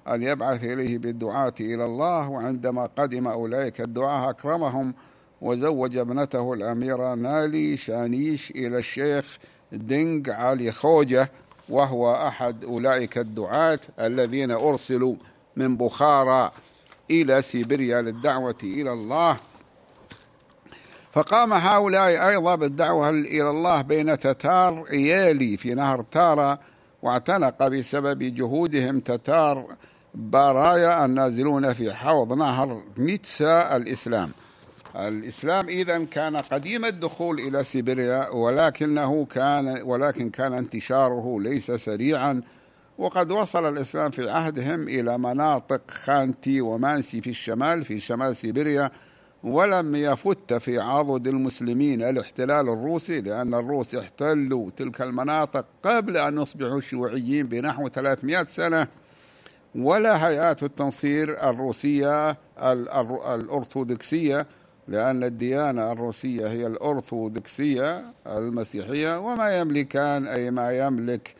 أن 0.07 0.23
يبعث 0.23 0.63
إليه 0.63 0.97
بالدعاة 0.97 1.53
إلى 1.59 1.85
الله 1.85 2.29
وعندما 2.29 2.85
قدم 2.85 3.27
أولئك 3.27 3.81
الدعاة 3.81 4.29
أكرمهم 4.29 4.93
وزوج 5.41 5.97
ابنته 5.97 6.53
الأميرة 6.53 7.15
نالي 7.15 7.77
شانيش 7.77 8.51
إلى 8.51 8.77
الشيخ 8.77 9.37
دينغ 9.71 10.31
علي 10.31 10.71
خوجة 10.71 11.31
وهو 11.69 12.15
أحد 12.15 12.63
أولئك 12.63 13.17
الدعاة 13.17 13.79
الذين 13.99 14.51
أرسلوا 14.51 15.15
من 15.55 15.77
بخارى 15.77 16.51
إلى 17.11 17.41
سيبيريا 17.41 18.01
للدعوة 18.01 18.55
إلى 18.63 18.93
الله. 18.93 19.37
فقام 21.11 21.53
هؤلاء 21.53 22.29
أيضا 22.29 22.55
بالدعوة 22.55 23.09
إلى 23.09 23.49
الله 23.49 23.81
بين 23.81 24.17
تتار 24.17 24.85
إيالي 24.91 25.57
في 25.57 25.73
نهر 25.73 26.01
تارا 26.01 26.59
واعتنق 27.01 27.67
بسبب 27.67 28.35
جهودهم 28.35 28.99
تتار 28.99 29.65
بارايا 30.15 31.05
النازلون 31.05 31.73
في 31.73 31.93
حوض 31.93 32.33
نهر 32.33 32.81
ميتسا 32.97 33.75
الإسلام. 33.75 34.31
الإسلام 34.95 35.67
إذا 35.67 36.03
كان 36.03 36.37
قديم 36.37 36.85
الدخول 36.85 37.39
إلى 37.39 37.63
سيبيريا 37.63 38.29
ولكنه 38.29 39.25
كان 39.25 39.81
ولكن 39.83 40.29
كان 40.29 40.53
انتشاره 40.53 41.39
ليس 41.41 41.71
سريعا 41.71 42.41
وقد 42.97 43.31
وصل 43.31 43.69
الإسلام 43.69 44.11
في 44.11 44.29
عهدهم 44.29 44.87
إلى 44.87 45.17
مناطق 45.17 45.91
خانتي 45.91 46.61
ومانسي 46.61 47.21
في 47.21 47.29
الشمال 47.29 47.85
في 47.85 47.99
شمال 47.99 48.35
سيبيريا 48.35 48.91
ولم 49.43 49.95
يفت 49.95 50.53
في 50.53 50.79
عضد 50.79 51.27
المسلمين 51.27 52.03
الاحتلال 52.03 52.69
الروسي 52.69 53.21
لأن 53.21 53.53
الروس 53.53 53.95
احتلوا 53.95 54.71
تلك 54.77 55.01
المناطق 55.01 55.65
قبل 55.83 56.17
أن 56.17 56.41
يصبحوا 56.41 56.79
شيوعيين 56.79 57.47
بنحو 57.47 57.87
300 57.87 58.43
سنة. 58.43 58.87
ولا 59.75 60.27
هيئات 60.27 60.63
التنصير 60.63 61.49
الروسية 61.49 62.37
الأرثوذكسية 63.35 64.47
لأن 64.87 65.23
الديانة 65.23 65.91
الروسية 65.91 66.47
هي 66.47 66.67
الأرثوذكسية 66.67 68.05
المسيحية 68.27 69.19
وما 69.19 69.59
يملكان 69.59 70.27
أي 70.27 70.51
ما 70.51 70.71
يملك 70.77 71.35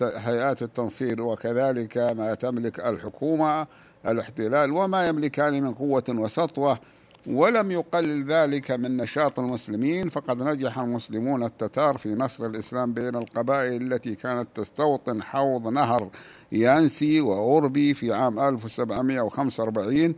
هيئات 0.00 0.62
التنصير 0.62 1.22
وكذلك 1.22 1.98
ما 1.98 2.34
تملك 2.34 2.80
الحكومة 2.80 3.66
الاحتلال 4.06 4.72
وما 4.72 5.08
يملكان 5.08 5.62
من 5.62 5.74
قوة 5.74 6.04
وسطوة. 6.08 6.78
ولم 7.26 7.70
يقلل 7.70 8.24
ذلك 8.24 8.70
من 8.70 8.96
نشاط 8.96 9.38
المسلمين 9.38 10.08
فقد 10.08 10.42
نجح 10.42 10.78
المسلمون 10.78 11.42
التتار 11.42 11.98
في 11.98 12.08
نشر 12.08 12.46
الإسلام 12.46 12.92
بين 12.92 13.16
القبائل 13.16 13.92
التي 13.92 14.14
كانت 14.14 14.48
تستوطن 14.54 15.22
حوض 15.22 15.68
نهر 15.68 16.08
يانسي 16.52 17.20
وأوربي 17.20 17.94
في 17.94 18.12
عام 18.12 18.38
1745 18.40 20.14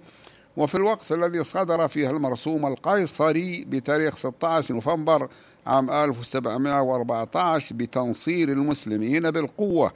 وفي 0.57 0.75
الوقت 0.75 1.13
الذي 1.13 1.45
صدر 1.45 1.89
فيه 1.89 2.11
المرسوم 2.11 2.67
القيصري 2.67 3.65
بتاريخ 3.65 4.17
16 4.17 4.75
نوفمبر 4.75 5.29
عام 5.67 5.91
1714 5.91 7.75
بتنصير 7.75 8.49
المسلمين 8.49 9.31
بالقوة. 9.31 9.93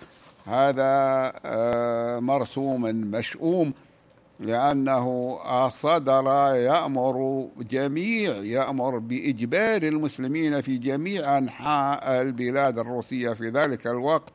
هذا 0.47 0.83
آه، 1.45 2.19
مرسوم 2.21 2.83
مشؤوم 2.83 3.73
لأنه 4.41 5.39
صدر 5.69 6.25
يأمر 6.55 7.49
جميع 7.59 8.37
يأمر 8.37 8.99
بإجبار 8.99 9.83
المسلمين 9.83 10.61
في 10.61 10.77
جميع 10.77 11.39
أنحاء 11.39 12.21
البلاد 12.21 12.79
الروسية 12.79 13.33
في 13.33 13.49
ذلك 13.49 13.87
الوقت. 13.87 14.33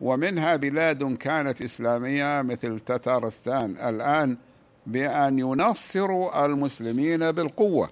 ومنها 0.00 0.56
بلاد 0.56 1.16
كانت 1.16 1.62
إسلامية 1.62 2.42
مثل 2.42 2.80
تتارستان 2.80 3.70
الآن 3.70 4.36
بأن 4.86 5.38
ينصروا 5.38 6.44
المسلمين 6.46 7.32
بالقوة. 7.32 7.88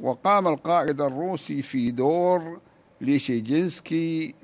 وقام 0.00 0.46
القائد 0.48 1.00
الروسي 1.00 1.62
في 1.62 1.90
دور 1.90 2.60
ليشيجينسكي 3.00 4.34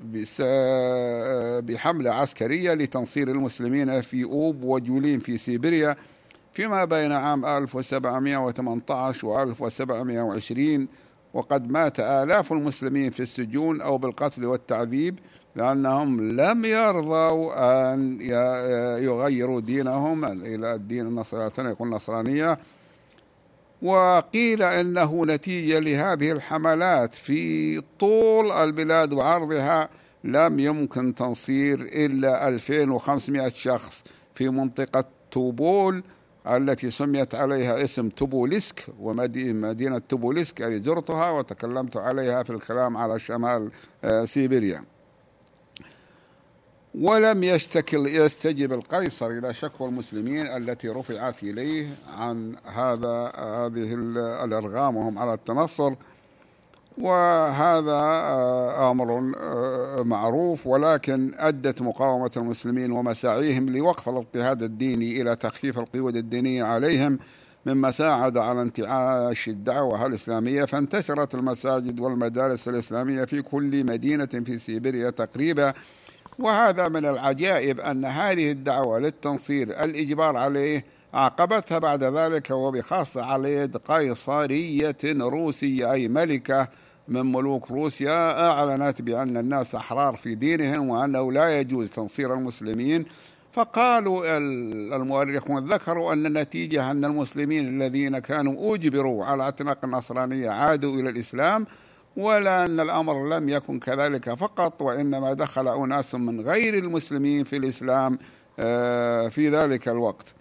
بحملة 1.61 2.11
عسكرية 2.11 2.73
لتنصير 2.73 3.27
المسلمين 3.27 4.01
في 4.01 4.23
أوب 4.23 4.63
وجولين 4.63 5.19
في 5.19 5.37
سيبيريا 5.37 5.95
فيما 6.53 6.85
بين 6.85 7.11
عام 7.11 7.45
1718 7.45 9.27
و 9.27 9.41
1720 9.41 10.87
وقد 11.33 11.71
مات 11.71 11.99
آلاف 11.99 12.51
المسلمين 12.51 13.09
في 13.09 13.19
السجون 13.19 13.81
أو 13.81 13.97
بالقتل 13.97 14.45
والتعذيب 14.45 15.19
لأنهم 15.55 16.21
لم 16.41 16.65
يرضوا 16.65 17.93
أن 17.93 18.21
يغيروا 19.01 19.61
دينهم 19.61 20.25
إلى 20.25 20.75
الدين 20.75 21.07
النصراني. 21.07 21.69
يقول 21.69 21.87
النصرانية 21.87 22.57
وقيل 23.83 24.63
إنه 24.63 25.25
نتيجة 25.25 25.79
لهذه 25.79 26.31
الحملات 26.31 27.15
في 27.15 27.81
طول 27.99 28.51
البلاد 28.51 29.13
وعرضها 29.13 29.89
لم 30.23 30.59
يمكن 30.59 31.15
تنصير 31.15 31.79
إلا 31.81 32.47
2500 32.47 33.49
شخص 33.49 34.03
في 34.35 34.49
منطقة 34.49 35.05
توبول 35.31 36.03
التي 36.47 36.89
سميت 36.91 37.35
عليها 37.35 37.83
اسم 37.83 38.09
توبولسك 38.09 38.85
ومدينة 38.99 39.97
توبولسك 39.97 40.61
التي 40.61 40.79
زرتها 40.83 41.29
وتكلمت 41.29 41.97
عليها 41.97 42.43
في 42.43 42.49
الكلام 42.49 42.97
على 42.97 43.19
شمال 43.19 43.71
آه، 44.03 44.25
سيبيريا. 44.25 44.83
ولم 47.01 47.43
يشتكل 47.43 48.07
يستجب 48.07 48.73
القيصر 48.73 49.27
إلى 49.27 49.53
شكوى 49.53 49.87
المسلمين 49.87 50.47
التي 50.47 50.89
رفعت 50.89 51.43
إليه 51.43 51.87
عن 52.17 52.55
هذا 52.65 53.31
هذه 53.35 53.93
الإرغام 54.43 54.97
وهم 54.97 55.19
على 55.19 55.33
التنصر. 55.33 55.93
وهذا 56.97 57.91
آه، 57.91 58.91
أمر 58.91 59.33
آه، 59.37 60.03
معروف 60.03 60.67
ولكن 60.67 61.31
أدت 61.37 61.81
مقاومة 61.81 62.31
المسلمين 62.37 62.91
ومساعيهم 62.91 63.69
لوقف 63.69 64.09
الاضطهاد 64.09 64.63
الديني 64.63 65.21
إلى 65.21 65.35
تخفيف 65.35 65.79
القيود 65.79 66.15
الدينية 66.15 66.63
عليهم 66.63 67.19
مما 67.65 67.91
ساعد 67.91 68.37
على 68.37 68.61
انتعاش 68.61 69.49
الدعوة 69.49 70.05
الإسلامية 70.05 70.65
فانتشرت 70.65 71.35
المساجد 71.35 71.99
والمدارس 71.99 72.67
الإسلامية 72.67 73.25
في 73.25 73.41
كل 73.41 73.83
مدينة 73.85 74.25
في 74.25 74.57
سيبيريا 74.57 75.09
تقريبا 75.09 75.73
وهذا 76.39 76.87
من 76.87 77.05
العجائب 77.05 77.79
أن 77.79 78.05
هذه 78.05 78.51
الدعوة 78.51 78.99
للتنصير 78.99 79.67
الإجبار 79.83 80.37
عليه 80.37 80.85
عاقبتها 81.13 81.79
بعد 81.79 82.03
ذلك 82.03 82.51
وبخاصة 82.51 83.23
على 83.23 83.53
يد 83.53 83.77
قيصرية 83.77 84.97
روسية 85.05 85.91
أي 85.91 86.07
ملكة 86.07 86.67
من 87.07 87.31
ملوك 87.31 87.71
روسيا. 87.71 88.49
أعلنت 88.49 89.01
بأن 89.01 89.37
الناس 89.37 89.75
أحرار 89.75 90.15
في 90.15 90.35
دينهم 90.35 90.89
وأنه 90.89 91.31
لا 91.31 91.59
يجوز 91.59 91.89
تنصير 91.89 92.33
المسلمين. 92.33 93.05
فقالوا 93.51 94.37
المؤرخون 94.95 95.73
ذكروا 95.73 96.13
أن 96.13 96.25
النتيجة 96.25 96.91
أن 96.91 97.05
المسلمين 97.05 97.67
الذين 97.67 98.19
كانوا 98.19 98.75
أجبروا 98.75 99.25
على 99.25 99.43
اعتناق 99.43 99.77
النصرانية 99.83 100.49
عادوا 100.49 100.99
إلى 100.99 101.09
الإسلام. 101.09 101.65
ولا 102.17 102.65
أن 102.65 102.79
الأمر 102.79 103.27
لم 103.29 103.49
يكن 103.49 103.79
كذلك 103.79 104.33
فقط 104.33 104.81
وإنما 104.81 105.33
دخل 105.33 105.83
أناس 105.83 106.15
من 106.15 106.41
غير 106.41 106.73
المسلمين 106.73 107.43
في 107.43 107.57
الإسلام 107.57 108.17
آه، 108.59 109.29
في 109.29 109.49
ذلك 109.49 109.87
الوقت. 109.87 110.33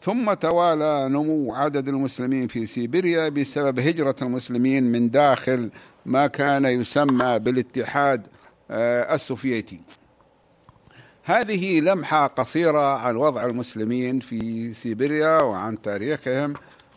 ثم 0.00 0.32
توالى 0.32 1.08
نمو 1.08 1.54
عدد 1.54 1.88
المسلمين 1.88 2.48
في 2.48 2.66
سيبيريا 2.66 3.28
بسبب 3.28 3.78
هجرة 3.78 4.16
المسلمين 4.22 4.92
من 4.92 5.10
داخل 5.10 5.70
ما 6.06 6.26
كان 6.26 6.64
يسمى 6.64 7.38
بالاتحاد 7.38 8.26
آه، 8.70 9.14
السوفيتي. 9.14 9.80
هذه 11.24 11.80
لمحة 11.80 12.26
قصيرة 12.26 12.98
عن 12.98 13.16
وضع 13.16 13.46
المسلمين 13.46 14.20
في 14.20 14.72
سيبيريا 14.72 15.40
وعن 15.40 15.82
تاريخهم. 15.82 16.54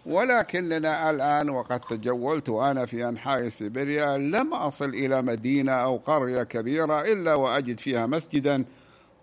ولكننا 0.08 1.10
الآن 1.10 1.50
وقد 1.50 1.80
تجولت 1.80 2.50
أنا 2.50 2.86
في 2.86 3.10
أنحاء 3.10 3.50
سيبيريا 3.50 4.18
لم 4.18 4.54
أصل 4.54 4.90
إلى 4.90 5.22
مدينة 5.22 5.72
أو 5.72 5.98
قرية 5.98 6.44
كبيرة 6.44 7.02
إلا 7.02 7.34
وأجد 7.34 7.80
فيها 7.80 8.06
مسجدا 8.06 8.66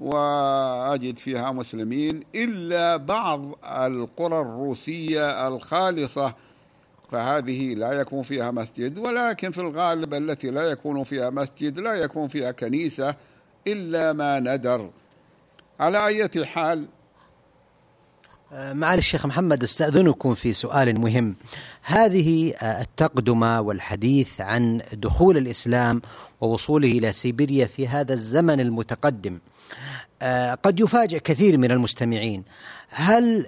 وأجد 0.01 1.18
فيها 1.18 1.53
مسلمين 1.53 2.20
إلا 2.35 2.97
بعض 2.97 3.59
القرى 3.64 4.40
الروسية 4.40 5.49
الخالصة. 5.49 6.35
فهذه 7.12 7.75
لا 7.75 7.92
يكون 7.92 8.23
فيها 8.23 8.51
مسجد 8.51 8.99
ولكن 8.99 9.51
في 9.51 9.61
الغالب 9.61 10.14
التي 10.14 10.51
لا 10.51 10.62
يكون 10.62 11.05
فيها 11.05 11.31
مسجد 11.31 11.79
لا 11.79 11.94
يكون 11.94 12.29
فيها 12.29 12.51
كنيسة 12.51 13.14
إلا 13.66 14.12
ما 14.12 14.40
ندر. 14.40 14.90
على 15.81 16.07
أي 16.07 16.44
حال 16.44 16.87
معالي 18.55 18.99
الشيخ 18.99 19.27
محمد 19.27 19.62
أستأذنكم 19.62 20.35
في 20.35 20.53
سؤال 20.53 21.01
مهم. 21.01 21.37
هذه 21.83 22.53
آه، 22.53 22.83
التقدمة 22.83 23.61
والحديث 23.61 24.40
عن 24.40 24.81
دخول 24.93 25.37
الإسلام 25.37 26.03
ووصوله 26.40 26.88
إلى 26.88 27.12
سيبيريا 27.12 27.67
في 27.67 27.88
هذا 27.88 28.12
الزمن 28.12 28.61
المتقدم. 28.61 29.38
آه، 30.23 30.55
قد 30.55 30.81
يفاجئ 30.81 31.19
كثير 31.19 31.59
من 31.59 31.71
المستمعين. 31.71 32.45
هل 32.88 33.47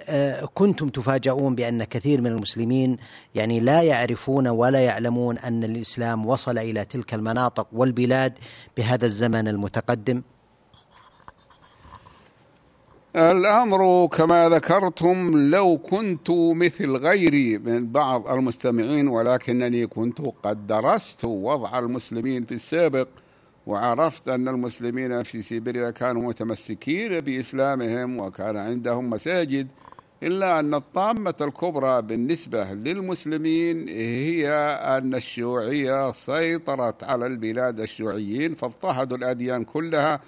كنتم 0.53 0.89
تفاجؤون 0.89 1.55
بأن 1.55 1.83
كثير 1.83 2.21
من 2.21 2.31
المسلمين 2.31 2.97
يعني 3.35 3.59
لا 3.59 3.81
يعرفون 3.81 4.47
ولا 4.47 4.79
يعلمون 4.79 5.37
أن 5.37 5.63
الإسلام 5.63 6.25
وصل 6.25 6.57
إلى 6.57 6.85
تلك 6.85 7.13
المناطق 7.13 7.67
والبلاد 7.71 8.33
بهذا 8.77 9.05
الزمن 9.05 9.47
المتقدم؟ 9.47 10.21
الأمر 13.17 14.07
كما 14.07 14.49
ذكرتم 14.49 15.37
لو 15.49 15.77
كنت 15.77 16.27
مثل 16.31 16.91
غيري 16.91 17.57
من 17.57 17.91
بعض 17.91 18.27
المستمعين 18.27 19.07
ولكنني 19.07 19.87
كنت 19.87 20.21
قد 20.43 20.67
درست 20.67 21.25
وضع 21.25 21.79
المسلمين 21.79 22.45
في 22.45 22.53
السابق 22.53 23.07
وعرفت 23.67 24.27
أن 24.29 24.47
المسلمين 24.47 25.23
في 25.23 25.41
سيبيريا 25.41 25.91
كانوا 25.91 26.21
متمسكين 26.21 27.19
بإسلامهم 27.19 28.19
وكان 28.19 28.57
عندهم 28.57 29.09
مساجد 29.09 29.67
إلا 30.23 30.59
أن 30.59 30.73
الطامة 30.73 31.35
الكبرى 31.41 32.01
بالنسبة 32.01 32.63
للمسلمين 32.73 33.89
هي 33.89 34.49
أن 34.97 35.15
الشيوعية 35.15 36.11
سيطرت 36.11 37.03
على 37.03 37.25
البلاد 37.27 37.79
الشيوعيين 37.79 38.55
فاضطهدوا 38.55 39.17
الأديان 39.17 39.63
كلها 39.63 40.19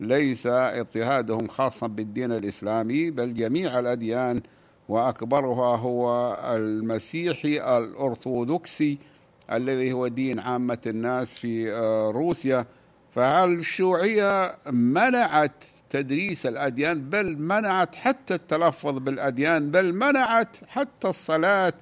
ليس 0.00 0.46
اضطهادهم 0.46 1.48
خاصا 1.48 1.86
بالدين 1.86 2.32
الإسلامي 2.32 3.10
بل 3.10 3.34
جميع 3.34 3.78
الأديان 3.78 4.42
وأكبرها 4.88 5.76
هو 5.76 6.36
المسيحي 6.56 7.78
الأرثوذكسي 7.78 8.98
الذي 9.52 9.92
هو 9.92 10.08
دين 10.08 10.38
عامة 10.38 10.78
الناس 10.86 11.38
في 11.38 11.72
آه، 11.72 12.10
روسيا. 12.10 12.66
فالشيوعية 13.14 14.54
منعت 14.70 15.64
تدريس 15.90 16.46
الأديان؟ 16.46 17.10
بل 17.10 17.38
منعت 17.38 17.94
حتى 17.94 18.34
التلفظ 18.34 18.98
بالأديان 18.98 19.70
بل 19.70 19.94
منعت 19.94 20.56
حتى 20.68 21.08
الصلاة 21.08 21.72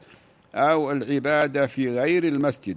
أو 0.55 0.91
العبادة 0.91 1.67
في 1.67 1.91
غير 1.91 2.25
المسجد. 2.25 2.77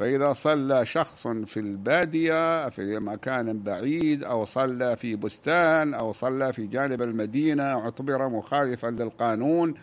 فإذا 0.00 0.32
صلى 0.32 0.86
شخص 0.86 1.26
في 1.28 1.60
البادية 1.60 2.68
في 2.68 2.98
مكان 2.98 3.62
بعيد 3.62 4.24
أو 4.24 4.44
صلى 4.44 4.96
في 4.96 5.16
بستان 5.16 5.94
أو 5.94 6.12
صلى 6.12 6.52
في 6.52 6.66
جانب 6.66 7.02
المدينة 7.02 7.62
اعتبر 7.62 8.28
مخالفا 8.28 8.86
للقانون. 8.86 9.74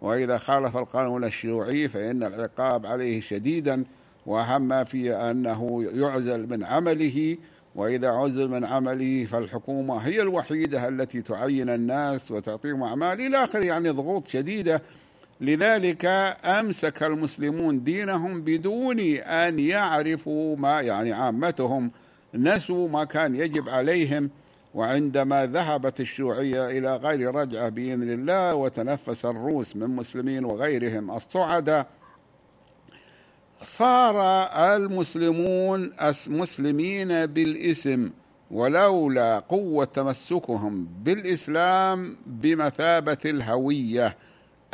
وإذا 0.00 0.38
خالف 0.38 0.76
القانون 0.76 1.24
الشيوعي 1.24 1.88
فإن 1.88 2.22
العقاب 2.22 2.86
عليه 2.86 3.20
شديدا. 3.20 3.84
وأهم 4.26 4.62
ما 4.68 4.84
فيه 4.84 5.30
أنه 5.30 5.84
يعزل 5.92 6.46
من 6.50 6.64
عمله. 6.64 7.36
وإذا 7.74 8.08
عزل 8.08 8.48
من 8.48 8.64
عمله 8.64 9.24
فالحكومة 9.24 9.96
هي 9.96 10.22
الوحيدة 10.22 10.88
التي 10.88 11.22
تعين 11.22 11.70
الناس 11.70 12.30
وتعطيهم 12.30 12.82
أعمال. 12.82 13.20
إلى 13.20 13.44
آخره 13.44 13.64
يعني 13.64 13.90
ضغوط 13.90 14.28
شديدة. 14.28 14.82
لذلك 15.40 16.04
أمسك 16.44 17.02
المسلمون 17.02 17.84
دينهم 17.84 18.42
بدون 18.42 19.00
أن 19.18 19.58
يعرفوا 19.58 20.56
ما 20.56 20.80
يعني 20.80 21.12
عامتهم 21.12 21.90
نسوا 22.34 22.88
ما 22.88 23.04
كان 23.04 23.34
يجب 23.34 23.68
عليهم 23.68 24.30
وعندما 24.74 25.46
ذهبت 25.46 26.00
الشيوعية 26.00 26.66
إلى 26.70 26.96
غير 26.96 27.34
رجعة 27.34 27.68
بإذن 27.68 28.12
الله 28.12 28.54
وتنفس 28.54 29.24
الروس 29.24 29.76
من 29.76 29.86
مسلمين 29.86 30.44
وغيرهم 30.44 31.10
الصعدة 31.10 31.86
صار 33.62 34.16
المسلمون 34.76 35.92
مسلمين 36.26 37.26
بالإسم 37.26 38.10
ولولا 38.50 39.38
قوة 39.38 39.84
تمسكهم 39.84 40.88
بالإسلام 41.02 42.16
بمثابة 42.26 43.18
الهوية. 43.24 44.16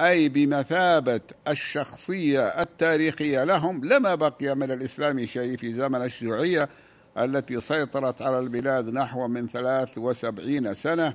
أي 0.03 0.29
بمثابة 0.29 1.21
الشخصية 1.49 2.47
التاريخية 2.49 3.45
لهم 3.45 3.85
لما 3.85 4.15
بقي 4.15 4.55
من 4.55 4.71
الإسلام 4.71 5.27
شيء 5.27 5.57
في 5.57 5.75
زمن 5.75 6.03
الشيوعية 6.03 6.69
التي 7.19 7.61
سيطرت 7.61 8.23
على 8.23 8.39
البلاد 8.39 8.89
نحو 8.89 9.29
من 9.29 9.49
ثلاث 9.49 9.99
وسبعين 9.99 10.75
سنة 10.75 11.15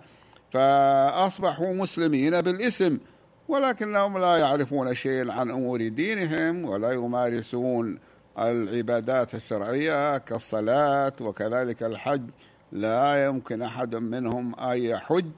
فأصبحوا 0.52 1.74
مسلمين 1.74 2.42
بالإسم 2.42 2.98
ولكنهم 3.48 4.18
لا 4.18 4.38
يعرفون 4.38 4.96
شيئا 4.96 5.32
عن 5.32 5.52
أمور 5.52 5.88
دينهم 5.88 6.66
ولا 6.66 6.92
يمارسون 6.92 8.00
العبادات 8.40 9.36
الشرعية 9.36 10.18
كالصلاة 10.18 11.14
وكذلك 11.22 11.84
الحج. 11.84 12.30
لا 12.72 13.26
يمكن 13.26 13.62
أحد 13.62 13.96
منهم 13.96 14.56
أن 14.60 14.78
يحج. 14.78 15.32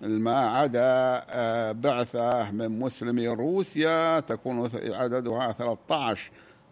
ما 0.00 0.36
عدا 0.36 1.24
آه، 1.30 1.72
بعثة 1.72 2.50
من 2.50 2.78
مسلمي 2.78 3.28
روسيا 3.28 4.20
تكون 4.20 4.70
عددها 4.76 5.52
13 5.52 6.30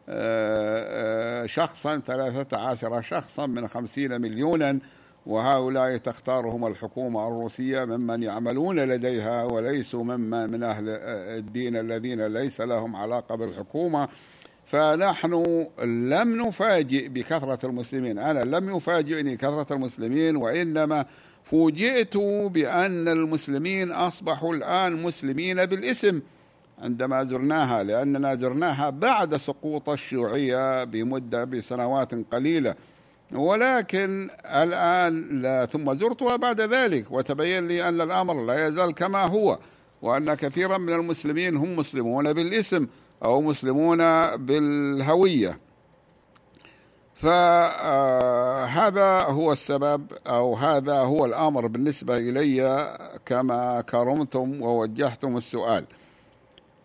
آه، 0.08 1.42
آه، 1.42 1.46
شخصا 1.46 2.02
13 2.06 3.02
شخصا 3.02 3.46
من 3.46 3.68
50 3.68 4.20
مليونا 4.20 4.78
وهؤلاء 5.26 5.96
تختارهم 5.96 6.66
الحكومة 6.66 7.28
الروسية 7.28 7.84
ممن 7.84 8.22
يعملون 8.22 8.80
لديها 8.80 9.44
وليسوا 9.44 10.04
ممن 10.04 10.50
من 10.50 10.62
أهل 10.62 10.84
الدين 11.38 11.76
الذين 11.76 12.26
ليس 12.26 12.60
لهم 12.60 12.96
علاقة 12.96 13.34
بالحكومة. 13.34 14.08
فنحن 14.64 15.34
لم 15.82 16.46
نفاجئ 16.46 17.08
بكثرة 17.08 17.66
المسلمين. 17.66 18.18
أنا 18.18 18.56
لم 18.56 18.76
يفاجئني 18.76 19.36
كثرة 19.36 19.72
المسلمين 19.72 20.36
وإنما 20.36 21.06
فوجئت 21.50 22.16
بأن 22.46 23.08
المسلمين 23.08 23.92
أصبحوا 23.92 24.54
الآن 24.54 25.02
مسلمين 25.02 25.66
بالاسم 25.66 26.20
عندما 26.78 27.24
زرناها 27.24 27.82
لأننا 27.82 28.34
زرناها 28.34 28.90
بعد 28.90 29.36
سقوط 29.36 29.88
الشيوعية 29.88 30.84
بمدة 30.84 31.44
بسنوات 31.44 32.14
قليلة. 32.32 32.74
ولكن 33.32 34.30
الآن 34.44 35.42
لا 35.42 35.66
ثم 35.66 35.98
زرتها 35.98 36.36
بعد 36.36 36.60
ذلك 36.60 37.10
وتبين 37.10 37.68
لي 37.68 37.88
أن 37.88 38.00
الأمر 38.00 38.44
لا 38.46 38.66
يزال 38.66 38.94
كما 38.94 39.24
هو 39.24 39.58
وأن 40.02 40.34
كثيرا 40.34 40.78
من 40.78 40.92
المسلمين 40.92 41.56
هم 41.56 41.76
مسلمون 41.76 42.32
بالاسم 42.32 42.86
أو 43.24 43.40
مسلمون 43.40 43.98
بالهوية. 44.36 45.58
فهذا 47.18 49.20
هو 49.20 49.52
السبب 49.52 50.12
أو 50.26 50.54
هذا 50.54 50.98
هو 50.98 51.24
الأمر 51.24 51.66
بالنسبة 51.66 52.16
إلي 52.16 52.88
كما 53.26 53.80
كرمتم 53.80 54.62
ووجهتم 54.62 55.36
السؤال. 55.36 55.84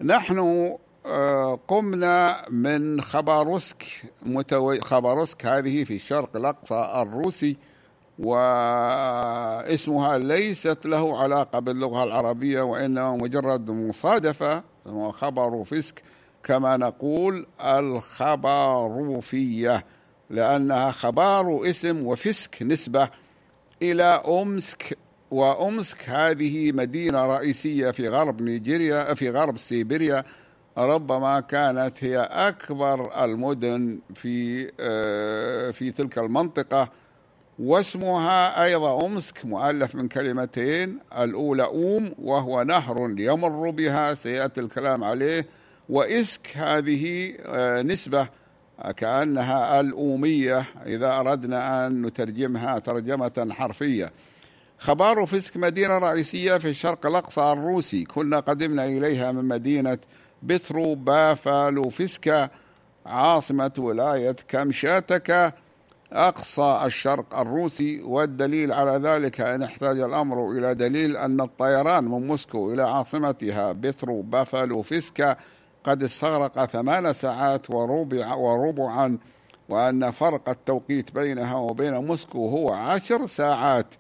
نحن 0.02 0.70
آه، 1.06 1.60
قمنا 1.68 2.50
من 2.50 3.02
خباروسك 3.02 3.84
متو... 4.26 4.80
خباروسك 4.82 5.46
هذه 5.46 5.84
في 5.84 5.96
الشرق 5.96 6.36
الأقصى 6.36 6.92
الروسي 6.96 7.58
واسمها 8.20 10.18
ليست 10.18 10.86
له 10.86 11.18
علاقة 11.18 11.60
باللغة 11.60 12.04
العربية 12.04 12.62
وإنما 12.62 13.16
مجرد 13.16 13.72
مصادفة 13.72 14.64
خبر 15.12 15.64
فسك 15.64 16.02
كما 16.44 16.78
نقول 16.78 17.46
الخباروفية 17.62 19.86
لأنها 20.30 20.92
خبار 20.92 21.62
اسم 21.70 22.08
وفسك 22.08 22.64
نسبة 22.64 23.10
إلى 23.82 24.04
أمسك 24.28 24.98
وأمسك 25.32 26.10
هذه 26.10 26.72
مدينة 26.72 27.26
رئيسية 27.26 27.92
في 27.92 28.10
غرب 28.10 28.42
نيجيريا 28.42 29.14
في 29.14 29.30
غرب 29.30 29.58
سيبيريا 29.58 30.24
ربما 30.78 31.40
كانت 31.40 32.04
هي 32.04 32.18
أكبر 32.18 33.24
المدن 33.24 34.00
في 34.16 34.68
آه، 34.80 35.72
في 35.72 35.92
تلك 35.92 36.18
المنطقة. 36.18 36.90
واسمها 37.60 38.64
أيضا 38.64 39.06
أمسك 39.06 39.46
مؤلف 39.46 39.96
من 39.96 40.08
كلمتين 40.08 41.00
الأولى 41.18 41.64
أوم 41.64 42.14
وهو 42.20 42.64
نهر 42.64 43.16
يمر 43.18 43.70
بها 43.70 44.14
سيأتي 44.14 44.60
الكلام 44.62 45.04
عليه. 45.04 45.46
وإسك 45.90 46.58
هذه 46.58 47.34
آه، 47.46 47.82
نسبة 47.82 48.28
كأنها 48.92 49.80
الأومية 49.80 50.64
إذا 50.86 51.20
أردنا 51.20 51.88
أن 51.88 52.02
نترجمها 52.02 52.80
ترجمة 52.80 53.48
حرفية. 53.52 54.12
خبار 54.78 55.26
فسك 55.26 55.58
مدينة 55.58 55.98
رئيسية 55.98 56.58
في 56.58 56.70
الشرق 56.70 57.06
الأقصى 57.06 57.42
الروسي. 57.42 58.04
كنا 58.04 58.40
قدمنا 58.40 58.86
إليها 58.86 59.32
من 59.32 59.46
مدينة 59.46 59.98
بترو 60.44 60.96
بافالوفسكا 60.96 62.50
عاصمة 63.06 63.72
ولاية 63.78 64.36
كامشاتكا 64.48 65.52
أقصى 66.12 66.82
الشرق 66.86 67.40
الروسي. 67.40 68.02
والدليل 68.02 68.72
على 68.72 68.98
ذلك 68.98 69.42
أن 69.42 69.64
احتاج 69.64 70.00
الأمر 70.00 70.52
إلى 70.52 70.76
دليل 70.76 71.18
أن 71.18 71.42
الطيران 71.42 72.04
من 72.04 72.28
موسكو 72.28 72.74
إلى 72.74 72.82
عاصمتها 72.84 73.72
بترو 73.72 74.22
بافالوفسكا 74.22 75.36
قد 75.84 76.04
استغرق 76.04 76.66
ثمان 76.66 77.14
ساعات 77.14 77.70
وربع 77.70 78.34
وربعا 78.34 79.18
وأن 79.70 80.12
فرق 80.12 80.50
التوقيت 80.50 81.12
بينها 81.12 81.56
وبين 81.56 81.94
موسكو 81.94 82.50
هو 82.50 82.74
عشر 82.74 83.28
ساعات 83.28 83.96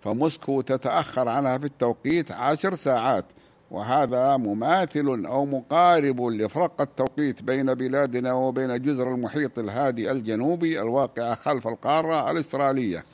فموسكو 0.00 0.60
تتأخر 0.60 1.28
عنها 1.28 1.58
في 1.58 1.64
التوقيت 1.64 2.32
عشر 2.32 2.74
ساعات 2.74 3.24
وهذا 3.70 4.36
مماثل 4.36 5.24
أو 5.26 5.46
مقارب 5.46 6.20
لفرق 6.20 6.80
التوقيت 6.80 7.42
بين 7.42 7.74
بلادنا 7.74 8.32
وبين 8.32 8.82
جزر 8.82 9.14
المحيط 9.14 9.58
الهادي 9.58 10.10
الجنوبي 10.10 10.80
الواقع 10.80 11.34
خلف 11.34 11.66
القارة 11.66 12.30
الأسترالية 12.30 13.04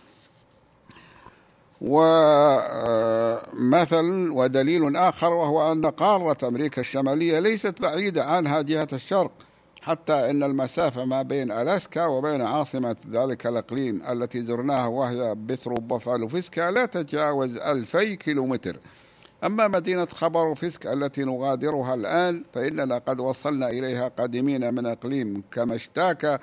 ومثل 1.80 3.70
ودليل 4.30 4.96
آخر 4.96 5.32
وهو 5.32 5.72
أن 5.72 5.86
قارة 5.86 6.48
أمريكا 6.48 6.80
الشمالية 6.80 7.38
ليست 7.38 7.80
بعيدة 7.82 8.24
عنها 8.24 8.62
جهة 8.62 8.88
الشرق 8.92 9.32
حتى 9.82 10.30
أن 10.30 10.42
المسافة 10.42 11.04
ما 11.04 11.22
بين 11.22 11.52
ألاسكا 11.52 12.06
وبين 12.06 12.42
عاصمة 12.42 12.96
ذلك 13.10 13.46
الإقليم 13.46 14.02
التي 14.10 14.42
زرناها 14.42 14.86
وهي 14.86 15.34
بترو 15.34 15.74
بوفالوفسكا 15.74 16.70
لا 16.70 16.86
تتجاوز 16.86 17.56
ألفي 17.56 18.16
كيلومتر. 18.16 18.76
أما 19.44 19.68
مدينة 19.68 20.06
خبروفسك 20.06 20.86
التي 20.86 21.24
نغادرها 21.24 21.94
الآن 21.94 22.44
فإننا 22.54 22.98
قد 22.98 23.20
وصلنا 23.20 23.68
إليها 23.68 24.08
قادمين 24.08 24.74
من 24.74 24.86
إقليم 24.86 25.42
كمشتاكا 25.52 26.38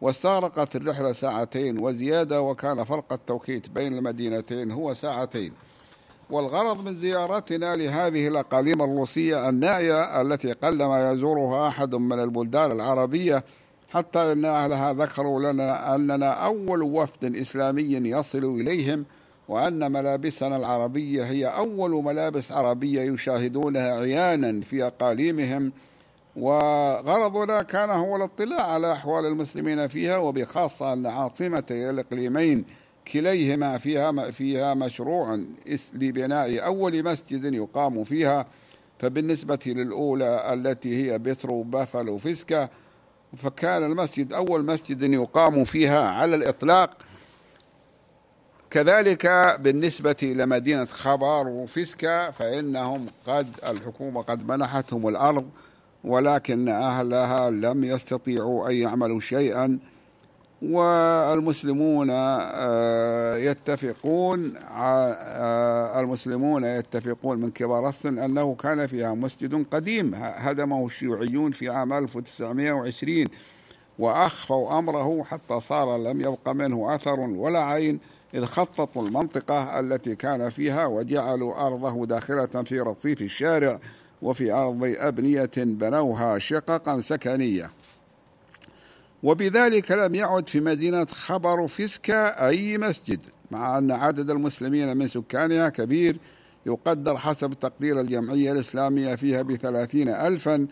واستغرقت 0.00 0.76
الرحلة 0.76 1.12
ساعتين 1.12 1.78
وزيادة 1.84 2.42
وكان 2.42 2.84
فرق 2.84 3.12
التوقيت 3.12 3.70
بين 3.70 3.98
المدينتين 3.98 4.70
هو 4.70 4.94
ساعتين. 4.94 5.52
والغرض 6.30 6.84
من 6.84 6.96
زيارتنا 6.96 7.76
لهذه 7.76 8.28
الأقاليم 8.28 8.82
الروسية 8.82 9.48
النائية 9.48 10.20
التي 10.22 10.52
قلما 10.52 11.12
يزورها 11.12 11.68
أحد 11.68 11.94
من 11.94 12.20
البلدان 12.20 12.72
العربية 12.72 13.44
حتى 13.90 14.32
أن 14.32 14.44
أهلها 14.44 14.92
ذكروا 14.92 15.52
لنا 15.52 15.94
أننا 15.94 16.30
أول 16.30 16.82
وفد 16.82 17.36
إسلامي 17.36 17.82
يصل 18.10 18.44
إليهم 18.44 19.04
وأن 19.48 19.92
ملابسنا 19.92 20.56
العربية 20.56 21.24
هي 21.24 21.46
أول 21.46 21.90
ملابس 22.04 22.52
عربية 22.52 23.00
يشاهدونها 23.12 24.00
عيانا 24.00 24.60
في 24.60 24.86
أقاليمهم 24.86 25.72
وغرضنا 26.36 27.62
كان 27.62 27.90
هو 27.90 28.16
الاطلاع 28.16 28.72
على 28.72 28.92
أحوال 28.92 29.26
المسلمين 29.26 29.88
فيها 29.88 30.16
وبخاصة 30.16 30.92
أن 30.92 31.06
عاصمتي 31.06 31.90
الإقليمين 31.90 32.64
كليهما 33.12 33.78
فيها 33.78 34.30
فيها 34.30 34.74
مشروع 34.74 35.40
لبناء 35.94 36.64
أول 36.66 37.04
مسجد 37.04 37.54
يقام 37.54 38.04
فيها. 38.04 38.46
فبالنسبة 38.98 39.58
للأولى 39.66 40.52
التي 40.54 41.12
هي 41.12 41.18
بترو 41.18 41.62
بافلو 41.62 42.18
فيسكا 42.18 42.68
فكان 43.36 43.84
المسجد 43.84 44.32
أول 44.32 44.64
مسجد 44.64 45.02
يقام 45.02 45.64
فيها 45.64 46.08
على 46.08 46.36
الإطلاق. 46.36 46.90
كذلك 48.70 49.26
بالنسبة 49.60 50.16
لمدينة 50.22 50.84
خبر 50.84 51.48
وفيسكا 51.48 52.30
فإنهم 52.30 53.06
قد 53.26 53.46
الحكومة 53.68 54.22
قد 54.22 54.48
منحتهم 54.48 55.08
الأرض 55.08 55.48
ولكن 56.06 56.68
أهلها 56.68 57.50
لم 57.50 57.84
يستطيعوا 57.84 58.70
أن 58.70 58.74
يعملوا 58.74 59.20
شيئا 59.20 59.78
والمسلمون 60.62 62.08
آه، 62.10 63.36
يتفقون 63.36 64.54
آه، 64.56 66.00
المسلمون 66.00 66.64
يتفقون 66.64 67.38
من 67.38 67.50
كبار 67.50 67.88
السن 67.88 68.18
أنه 68.18 68.54
كان 68.54 68.86
فيها 68.86 69.14
مسجد 69.14 69.66
قديم 69.70 70.14
هدمه 70.14 70.86
الشيوعيون 70.86 71.52
في 71.52 71.68
عام 71.68 71.92
1920 71.92 73.24
وأخفوا 73.98 74.78
أمره 74.78 75.22
حتى 75.22 75.60
صار 75.60 75.98
لم 75.98 76.20
يبق 76.20 76.48
منه 76.48 76.94
أثر 76.94 77.20
ولا 77.20 77.62
عين 77.62 78.00
إذ 78.34 78.44
خططوا 78.44 79.02
المنطقة 79.02 79.80
التي 79.80 80.16
كان 80.16 80.48
فيها 80.48 80.86
وجعلوا 80.86 81.66
أرضه 81.66 82.06
داخلة 82.06 82.46
في 82.46 82.80
رصيف 82.80 83.22
الشارع. 83.22 83.80
وفي 84.26 84.52
أرض 84.52 84.94
أبنية 84.98 85.50
بنوها 85.56 86.38
شققا 86.38 87.00
سكنية. 87.00 87.70
وبذلك 89.22 89.90
لم 89.90 90.14
يعد 90.14 90.48
في 90.48 90.60
مدينة 90.60 91.04
خبر 91.04 91.66
فيسكا 91.66 92.48
أي 92.48 92.78
مسجد 92.78 93.20
مع 93.50 93.78
أن 93.78 93.90
عدد 93.90 94.30
المسلمين 94.30 94.96
من 94.96 95.08
سكانها 95.08 95.68
كبير 95.68 96.16
يقدر 96.66 97.16
حسب 97.16 97.54
تقدير 97.60 98.00
الجمعية 98.00 98.52
الإسلامية 98.52 99.14
فيها 99.14 99.42
بثلاثين 99.42 100.08
ألفا 100.08 100.66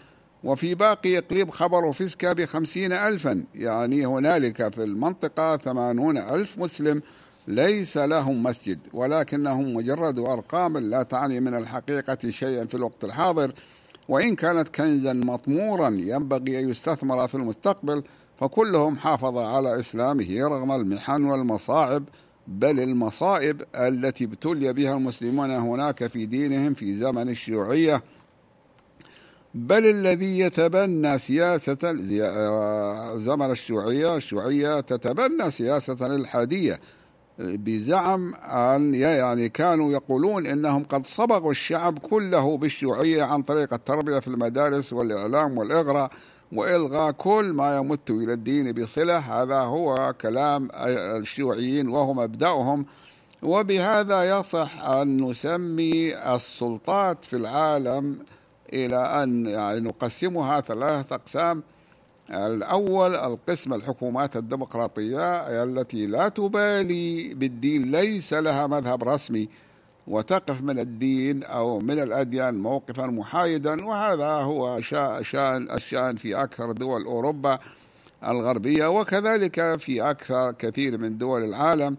وفي 0.45 0.75
باقي 0.75 1.19
إقليم 1.19 1.51
خبر 1.51 1.93
فيسكا 1.93 2.33
بخمسين 2.33 2.93
ألفا. 2.93 3.45
يعني 3.55 4.07
هنالك 4.07 4.75
في 4.75 4.83
المنطقة 4.83 5.57
ثمانون 5.57 6.19
ألف 6.19 6.59
مسلم 6.59 7.03
ليس 7.49 7.97
لهم 7.97 8.43
مسجد 8.43 8.79
ولكنهم 8.93 9.75
مجرد 9.75 10.19
أرقام 10.19 10.79
لا 10.79 11.03
تعني 11.03 11.41
من 11.41 11.55
الحقيقة 11.55 12.31
شيئا 12.31 12.65
في 12.65 12.75
الوقت 12.75 13.05
الحاضر. 13.05 13.53
وإن 14.09 14.37
كانت 14.37 14.69
كنزا 14.69 15.13
مطمورا 15.13 15.89
ينبغي 15.89 16.61
أن 16.61 16.69
يستثمر 16.69 17.29
في 17.29 17.35
المستقبل 17.35 18.03
فكلهم 18.41 18.97
حافظ 18.97 19.39
على 19.39 19.81
إسلامه 19.81 20.49
رغم 20.49 20.73
المحن 20.73 21.25
والمصاعب 21.25 22.05
بل 22.47 22.81
المصائب 22.81 23.63
التي 23.75 24.25
ابتلي 24.25 24.73
بها 24.73 24.95
المسلمون 24.95 25.51
هناك 25.51 26.07
في 26.07 26.27
دينهم 26.27 26.75
في 26.75 26.97
زمن 26.97 27.29
الشيوعية. 27.29 28.03
بل 29.55 29.87
الذي 29.87 30.39
يتبنى 30.39 31.19
سياسة 31.19 31.93
زمن 33.17 33.51
الشيوعية 33.51 34.17
الشيوعية 34.17 34.81
تتبنى 34.81 35.51
سياسة 35.51 36.07
الحادية. 36.07 36.81
بزعم 37.39 38.35
أن 38.35 38.95
يعني 38.95 39.49
كانوا 39.49 39.93
يقولون 39.93 40.47
أنهم 40.47 40.85
قد 40.85 41.07
صبغوا 41.07 41.51
الشعب 41.51 41.99
كله 41.99 42.59
بالشيوعية 42.59 43.23
عن 43.23 43.43
طريق 43.43 43.75
التربية 43.75 44.19
في 44.19 44.29
المدارس 44.29 44.93
والإعلام 44.93 45.59
والإغراء 45.59 46.11
وإلغاء 46.53 47.13
كل 47.13 47.53
ما 47.53 47.77
يمت 47.77 48.11
إلى 48.11 48.33
الدين 48.33 48.73
بصلة. 48.73 49.19
هذا 49.19 49.57
هو 49.57 50.15
كلام 50.21 50.69
الشيوعيين 50.75 51.89
وهو 51.89 52.15
مبدأهم 52.15 52.87
وبهذا 53.43 54.39
يصح 54.39 54.85
أن 54.85 55.25
نسمي 55.31 56.17
السلطات 56.35 57.25
في 57.25 57.37
العالم 57.37 58.19
إلى 58.73 58.97
أن 58.97 59.47
يعني 59.47 59.81
نقسمها 59.81 60.61
ثلاثة 60.61 61.15
أقسام. 61.17 61.63
الأول 62.31 63.15
القسم 63.15 63.75
الحكومات 63.75 64.37
الديمقراطية 64.37 65.41
التي 65.63 66.07
لا 66.07 66.29
تبالي 66.29 67.35
بالدين 67.35 67.91
ليس 67.91 68.33
لها 68.33 68.67
مذهب 68.67 69.05
رسمي 69.09 69.49
وتقف 70.07 70.63
من 70.63 70.79
الدين 70.79 71.43
أو 71.43 71.79
من 71.79 71.99
الأديان 72.03 72.55
موقفا 72.55 73.07
محايدا. 73.07 73.85
وهذا 73.85 74.27
هو 74.27 74.81
شأن 75.23 75.71
الشأن 75.71 76.17
في 76.17 76.35
أكثر 76.35 76.73
دول 76.73 77.05
أوروبا 77.05 77.59
الغربية 78.27 78.87
وكذلك 78.87 79.79
في 79.79 80.11
أكثر 80.11 80.53
كثير 80.53 80.99
من 80.99 81.19
دول 81.19 81.45
العالم. 81.45 81.97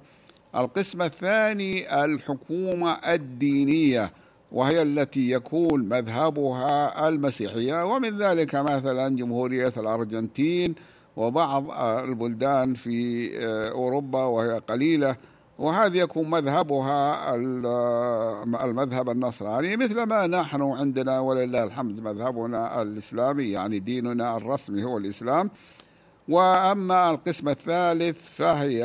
القسم 0.56 1.02
الثاني 1.02 2.04
الحكومة 2.06 2.92
الدينية. 2.92 4.12
وهي 4.56 4.82
التي 4.82 5.32
يكون 5.32 5.90
مذهبها 5.90 7.08
المسيحية. 7.08 7.86
ومن 7.86 8.18
ذلك 8.18 8.56
مثلا 8.56 9.16
جمهورية 9.16 9.74
الأرجنتين 9.78 10.76
وبعض 11.16 11.72
البلدان 12.04 12.74
في 12.74 13.30
أوروبا 13.72 14.24
وهي 14.24 14.60
قليلة 14.60 15.16
وهذا 15.60 15.98
يكون 15.98 16.30
مذهبها 16.30 17.36
المذهب 18.66 19.10
النصراني. 19.10 19.78
مثل 19.78 20.04
ما 20.04 20.28
نحن 20.28 20.62
عندنا 20.62 21.20
ولله 21.20 21.64
الحمد 21.64 22.00
مذهبنا 22.00 22.82
الإسلامي 22.82 23.44
يعني 23.44 23.80
ديننا 23.80 24.38
الرسمي 24.38 24.84
هو 24.84 24.98
الإسلام. 24.98 25.50
وأما 26.30 27.12
القسم 27.12 27.50
الثالث 27.50 28.36
فهي 28.36 28.84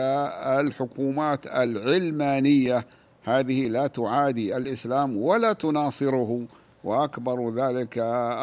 الحكومات 0.61 1.47
العلمانية. 1.47 2.87
هذه 3.25 3.69
لا 3.69 3.87
تعادي 3.87 4.57
الإسلام 4.57 5.17
ولا 5.17 5.53
تناصره. 5.53 6.47
وأكبر 6.85 7.51
ذلك 7.55 7.99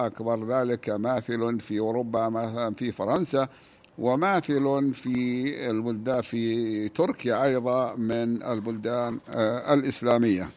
أكبر 0.06 0.48
ذلك 0.48 0.90
ماثل 0.90 1.60
في 1.60 1.80
أوروبا 1.80 2.30
مثلا 2.30 2.74
في 2.74 2.92
فرنسا 2.92 3.48
وماثل 3.98 4.94
في 4.94 5.70
البلدان 5.70 6.22
في 6.22 6.90
تركيا 6.90 7.44
أيضا 7.44 7.96
من 7.96 8.44
البلدان 8.44 9.20
آه، 9.30 9.74
الإسلامية. 9.74 10.50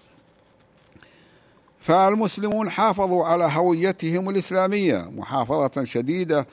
فالمسلمون 1.78 2.70
حافظوا 2.70 3.24
على 3.24 3.48
هويتهم 3.52 4.30
الإسلامية 4.30 5.10
محافظة 5.16 5.84
شديدة 5.84 6.46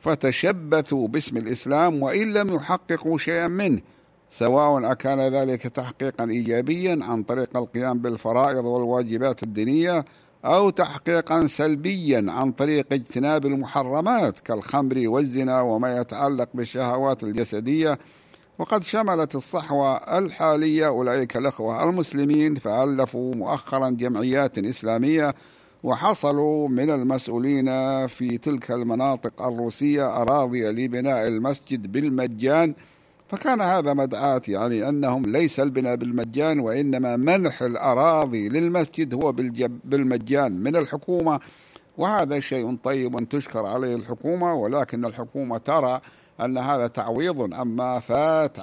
فتشبثوا 0.00 1.08
باسم 1.08 1.36
الإسلام 1.36 2.02
وإن 2.02 2.32
لم 2.32 2.54
يحققوا 2.54 3.18
شيئا 3.18 3.48
منه. 3.48 3.80
سواء 4.32 4.92
أكان 4.92 5.20
ذلك 5.20 5.62
تحقيقا 5.62 6.24
إيجابيا 6.24 6.98
عن 7.02 7.22
طريق 7.22 7.56
القيام 7.56 7.98
بالفرائض 7.98 8.64
والواجبات 8.64 9.42
الدينية 9.42 10.04
أو 10.44 10.70
تحقيقا 10.70 11.46
سلبيا 11.46 12.26
عن 12.28 12.52
طريق 12.52 12.86
اجتناب 12.92 13.46
المحرمات 13.46 14.40
كالخمر 14.40 15.08
والزنا 15.08 15.60
وما 15.60 15.96
يتعلق 15.96 16.48
بالشهوات 16.54 17.22
الجسدية. 17.22 17.98
وقد 18.58 18.82
شملت 18.82 19.34
الصحوة 19.34 19.96
الحالية 19.96 20.86
أولئك 20.86 21.36
الأخوة 21.36 21.88
المسلمين 21.88 22.54
فألفوا 22.54 23.34
مؤخرا 23.34 23.90
جمعيات 23.90 24.58
إسلامية 24.58 25.34
وحصلوا 25.82 26.68
من 26.68 26.90
المسؤولين 26.90 27.66
في 28.06 28.38
تلك 28.38 28.70
المناطق 28.70 29.42
الروسية 29.42 30.22
أراضي 30.22 30.64
لبناء 30.64 31.28
المسجد 31.28 31.92
بالمجان. 31.92 32.74
فكان 33.32 33.60
هذا 33.60 33.94
مدعاة 33.94 34.42
يعني 34.48 34.88
أنهم 34.88 35.22
ليس 35.26 35.60
البناء 35.60 35.96
بالمجان 35.96 36.60
وإنما 36.60 37.16
منح 37.16 37.62
الأراضي 37.62 38.48
للمسجد 38.48 39.14
هو 39.14 39.32
بالمجان 39.84 40.52
من 40.52 40.76
الحكومة. 40.76 41.40
وهذا 41.98 42.40
شيء 42.40 42.76
طيب 42.76 43.28
تشكر 43.28 43.66
عليه 43.66 43.96
الحكومة 43.96 44.54
ولكن 44.54 45.04
الحكومة 45.04 45.58
ترى 45.58 46.00
أن 46.40 46.58
هذا 46.58 46.86
تعويض 46.86 47.54
عما 47.54 48.00
فات 48.00 48.56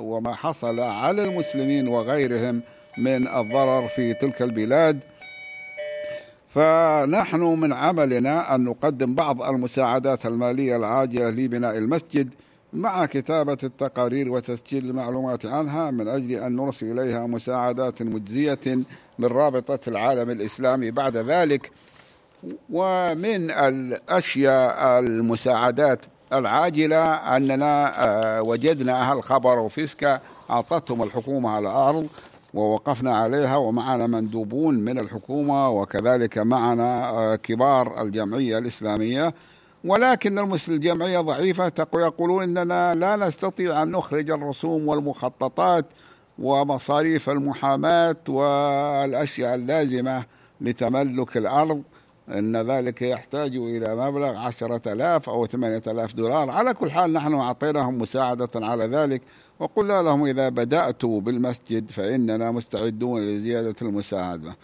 وما 0.00 0.34
حصل 0.34 0.80
على 0.80 1.24
المسلمين 1.24 1.88
وغيرهم 1.88 2.62
من 2.98 3.28
الضرر 3.28 3.88
في 3.88 4.14
تلك 4.14 4.42
البلاد. 4.42 5.04
فنحن 6.48 7.40
من 7.40 7.72
عملنا 7.72 8.54
أن 8.54 8.64
نقدم 8.64 9.14
بعض 9.14 9.42
المساعدات 9.42 10.26
المالية 10.26 10.76
العاجلة 10.76 11.30
لبناء 11.30 11.78
المسجد. 11.78 12.34
مع 12.74 13.06
كتابة 13.06 13.58
التقارير 13.62 14.32
وتسجيل 14.32 14.84
المعلومات 14.90 15.46
عنها 15.46 15.90
من 15.90 16.08
أجل 16.08 16.32
أن 16.32 16.56
نرسل 16.56 17.00
إليها 17.00 17.26
مساعدات 17.26 18.02
مجزية 18.02 18.60
من 19.18 19.26
رابطة 19.26 19.78
العالم 19.88 20.30
الإسلامي 20.30 20.90
بعد 20.90 21.16
ذلك 21.16 21.70
ومن 22.70 23.50
الأشياء 23.50 24.98
المساعدات 24.98 26.00
العاجلة 26.32 27.14
أننا 27.36 28.04
آه، 28.06 28.42
وجدنا 28.42 29.00
أهل 29.10 29.22
خبر 29.22 29.58
وفيسكا 29.58 30.20
أعطتهم 30.50 31.02
الحكومة 31.02 31.50
على 31.50 31.68
الأرض 31.68 32.08
ووقفنا 32.54 33.16
عليها 33.18 33.56
ومعنا 33.56 34.06
مندوبون 34.06 34.74
من 34.74 34.98
الحكومة 34.98 35.68
وكذلك 35.70 36.38
معنا 36.38 37.08
آه، 37.10 37.36
كبار 37.36 38.02
الجمعية 38.02 38.58
الإسلامية 38.58 39.34
ولكن 39.84 40.34
الجمعية 40.68 41.20
ضعيفة 41.20 41.72
يقولون 41.94 42.42
إننا 42.42 42.94
لا 42.94 43.16
نستطيع 43.16 43.82
أن 43.82 43.90
نخرج 43.90 44.30
الرسوم 44.30 44.88
والمخططات 44.88 45.84
ومصاريف 46.38 47.30
المحاماة 47.30 48.16
والأشياء 48.28 49.54
اللازمة 49.54 50.24
لتملك 50.60 51.36
الأرض. 51.36 51.82
أن 52.28 52.56
ذلك 52.56 53.02
يحتاج 53.02 53.56
إلى 53.56 53.96
مبلغ 53.96 54.36
عشرة 54.36 54.92
آلاف 54.92 55.28
أو 55.28 55.46
ثمانية 55.46 55.82
آلاف 55.86 56.14
دولار. 56.14 56.50
على 56.50 56.74
كل 56.74 56.90
حال 56.90 57.12
نحن 57.12 57.34
أعطيناهم 57.34 57.98
مساعدة 57.98 58.50
على 58.54 58.86
ذلك 58.86 59.22
وقلنا 59.58 60.02
لهم 60.02 60.24
إذا 60.24 60.48
بدأتوا 60.48 61.20
بالمسجد 61.20 61.90
فإننا 61.90 62.50
مستعدون 62.50 63.20
لزيادة 63.20 63.74
المساعدة. 63.82 64.56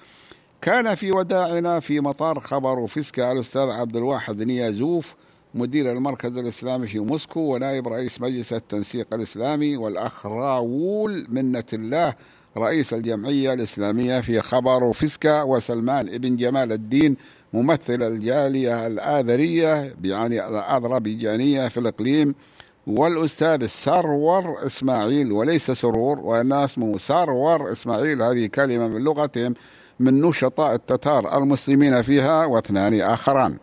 كان 0.62 0.94
في 0.94 1.12
وداعنا 1.12 1.80
في 1.80 2.00
مطار 2.00 2.40
خبر 2.40 2.86
فيسكا 2.86 3.32
الأستاذ 3.32 3.60
عبد 3.70 3.96
الواحد 3.96 4.42
نيازوف 4.42 5.14
مدير 5.54 5.92
المركز 5.92 6.36
الإسلامي 6.36 6.86
في 6.86 6.98
موسكو 6.98 7.40
ونائب 7.40 7.88
رئيس 7.88 8.20
مجلس 8.20 8.52
التنسيق 8.52 9.14
الإسلامي 9.14 9.76
والأخ 9.76 10.26
راول 10.26 11.26
منة 11.28 11.64
الله 11.72 12.14
رئيس 12.56 12.94
الجمعية 12.94 13.52
الإسلامية 13.52 14.20
في 14.20 14.40
خبر 14.40 14.92
فيسكا 14.92 15.42
وسلمان 15.42 16.08
ابن 16.08 16.36
جمال 16.36 16.72
الدين 16.72 17.16
ممثل 17.52 18.02
الجالية 18.02 18.86
الآذرية 18.86 19.94
يعني 20.04 20.48
الأذربيجانية 20.48 21.68
في 21.68 21.80
الإقليم 21.80 22.34
والأستاذ 22.86 23.66
سرور 23.66 24.66
إسماعيل 24.66 25.32
وليس 25.32 25.70
سرور 25.70 26.18
وإنما 26.18 26.64
اسمه 26.64 26.98
سرور 26.98 27.72
إسماعيل 27.72 28.22
هذه 28.22 28.46
كلمة 28.46 28.88
من 28.88 29.04
لغتهم. 29.04 29.54
من 30.00 30.20
نشطاء 30.20 30.74
التتار 30.74 31.38
المسلمين 31.38 32.02
فيها 32.02 32.44
واثنان 32.44 33.00
آخران. 33.00 33.56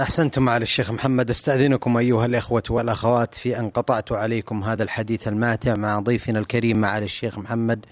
أحسنتم 0.00 0.48
على 0.48 0.62
الشيخ 0.62 0.90
محمد 0.90 1.30
أستأذنكم 1.30 1.96
أيها 1.96 2.26
الإخوة 2.26 2.62
والأخوات 2.70 3.34
في 3.34 3.58
أن 3.58 3.68
قطعت 3.68 4.12
عليكم 4.12 4.62
هذا 4.64 4.82
الحديث 4.82 5.28
الماتع 5.28 5.76
مع 5.76 6.00
ضيفنا 6.00 6.38
الكريم 6.38 6.80
معالي 6.80 7.04
الشيخ 7.04 7.38
محمد 7.38 7.86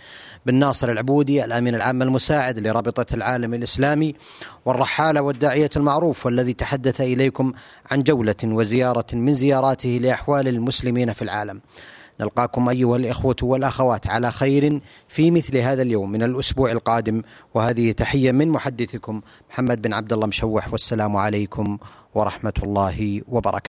بن 0.47 0.55
ناصر 0.55 0.91
العبودي 0.91 1.45
الأمين 1.45 1.75
العام 1.75 2.03
المساعد 2.03 2.59
لرابطة 2.59 3.15
العالم 3.15 3.55
الإسلامي 3.55 4.15
والرحالة 4.65 5.21
والداعية 5.21 5.71
المعروف 5.77 6.27
والذي 6.27 6.53
تحدث 6.53 7.01
إليكم 7.01 7.53
عن 7.91 8.03
جولة 8.03 8.35
وزيارة 8.45 9.07
من 9.13 9.35
زياراته 9.35 9.99
لأحوال 10.03 10.49
المسلمين 10.49 11.13
في 11.13 11.23
العالم. 11.23 11.61
نلقاكم 12.21 12.69
أيها 12.69 12.97
الإخوة 12.97 13.37
والأخوات 13.43 14.07
على 14.07 14.31
خير 14.33 14.81
في 15.09 15.31
مثل 15.31 15.57
هذا 15.57 15.83
اليوم 15.83 16.13
من 16.13 16.23
الأسبوع 16.23 16.73
القادم 16.73 17.23
وهذه 17.55 17.93
تحية 17.93 18.33
من 18.33 18.49
محدثكم 18.49 19.21
محمد 19.51 19.83
بن 19.83 19.93
عبد 19.93 20.13
الله 20.13 20.27
مشوح 20.27 20.73
والسلام 20.73 21.17
عليكم 21.17 21.79
ورحمة 22.15 22.53
الله 22.63 23.23
وبركاته. 23.29 23.59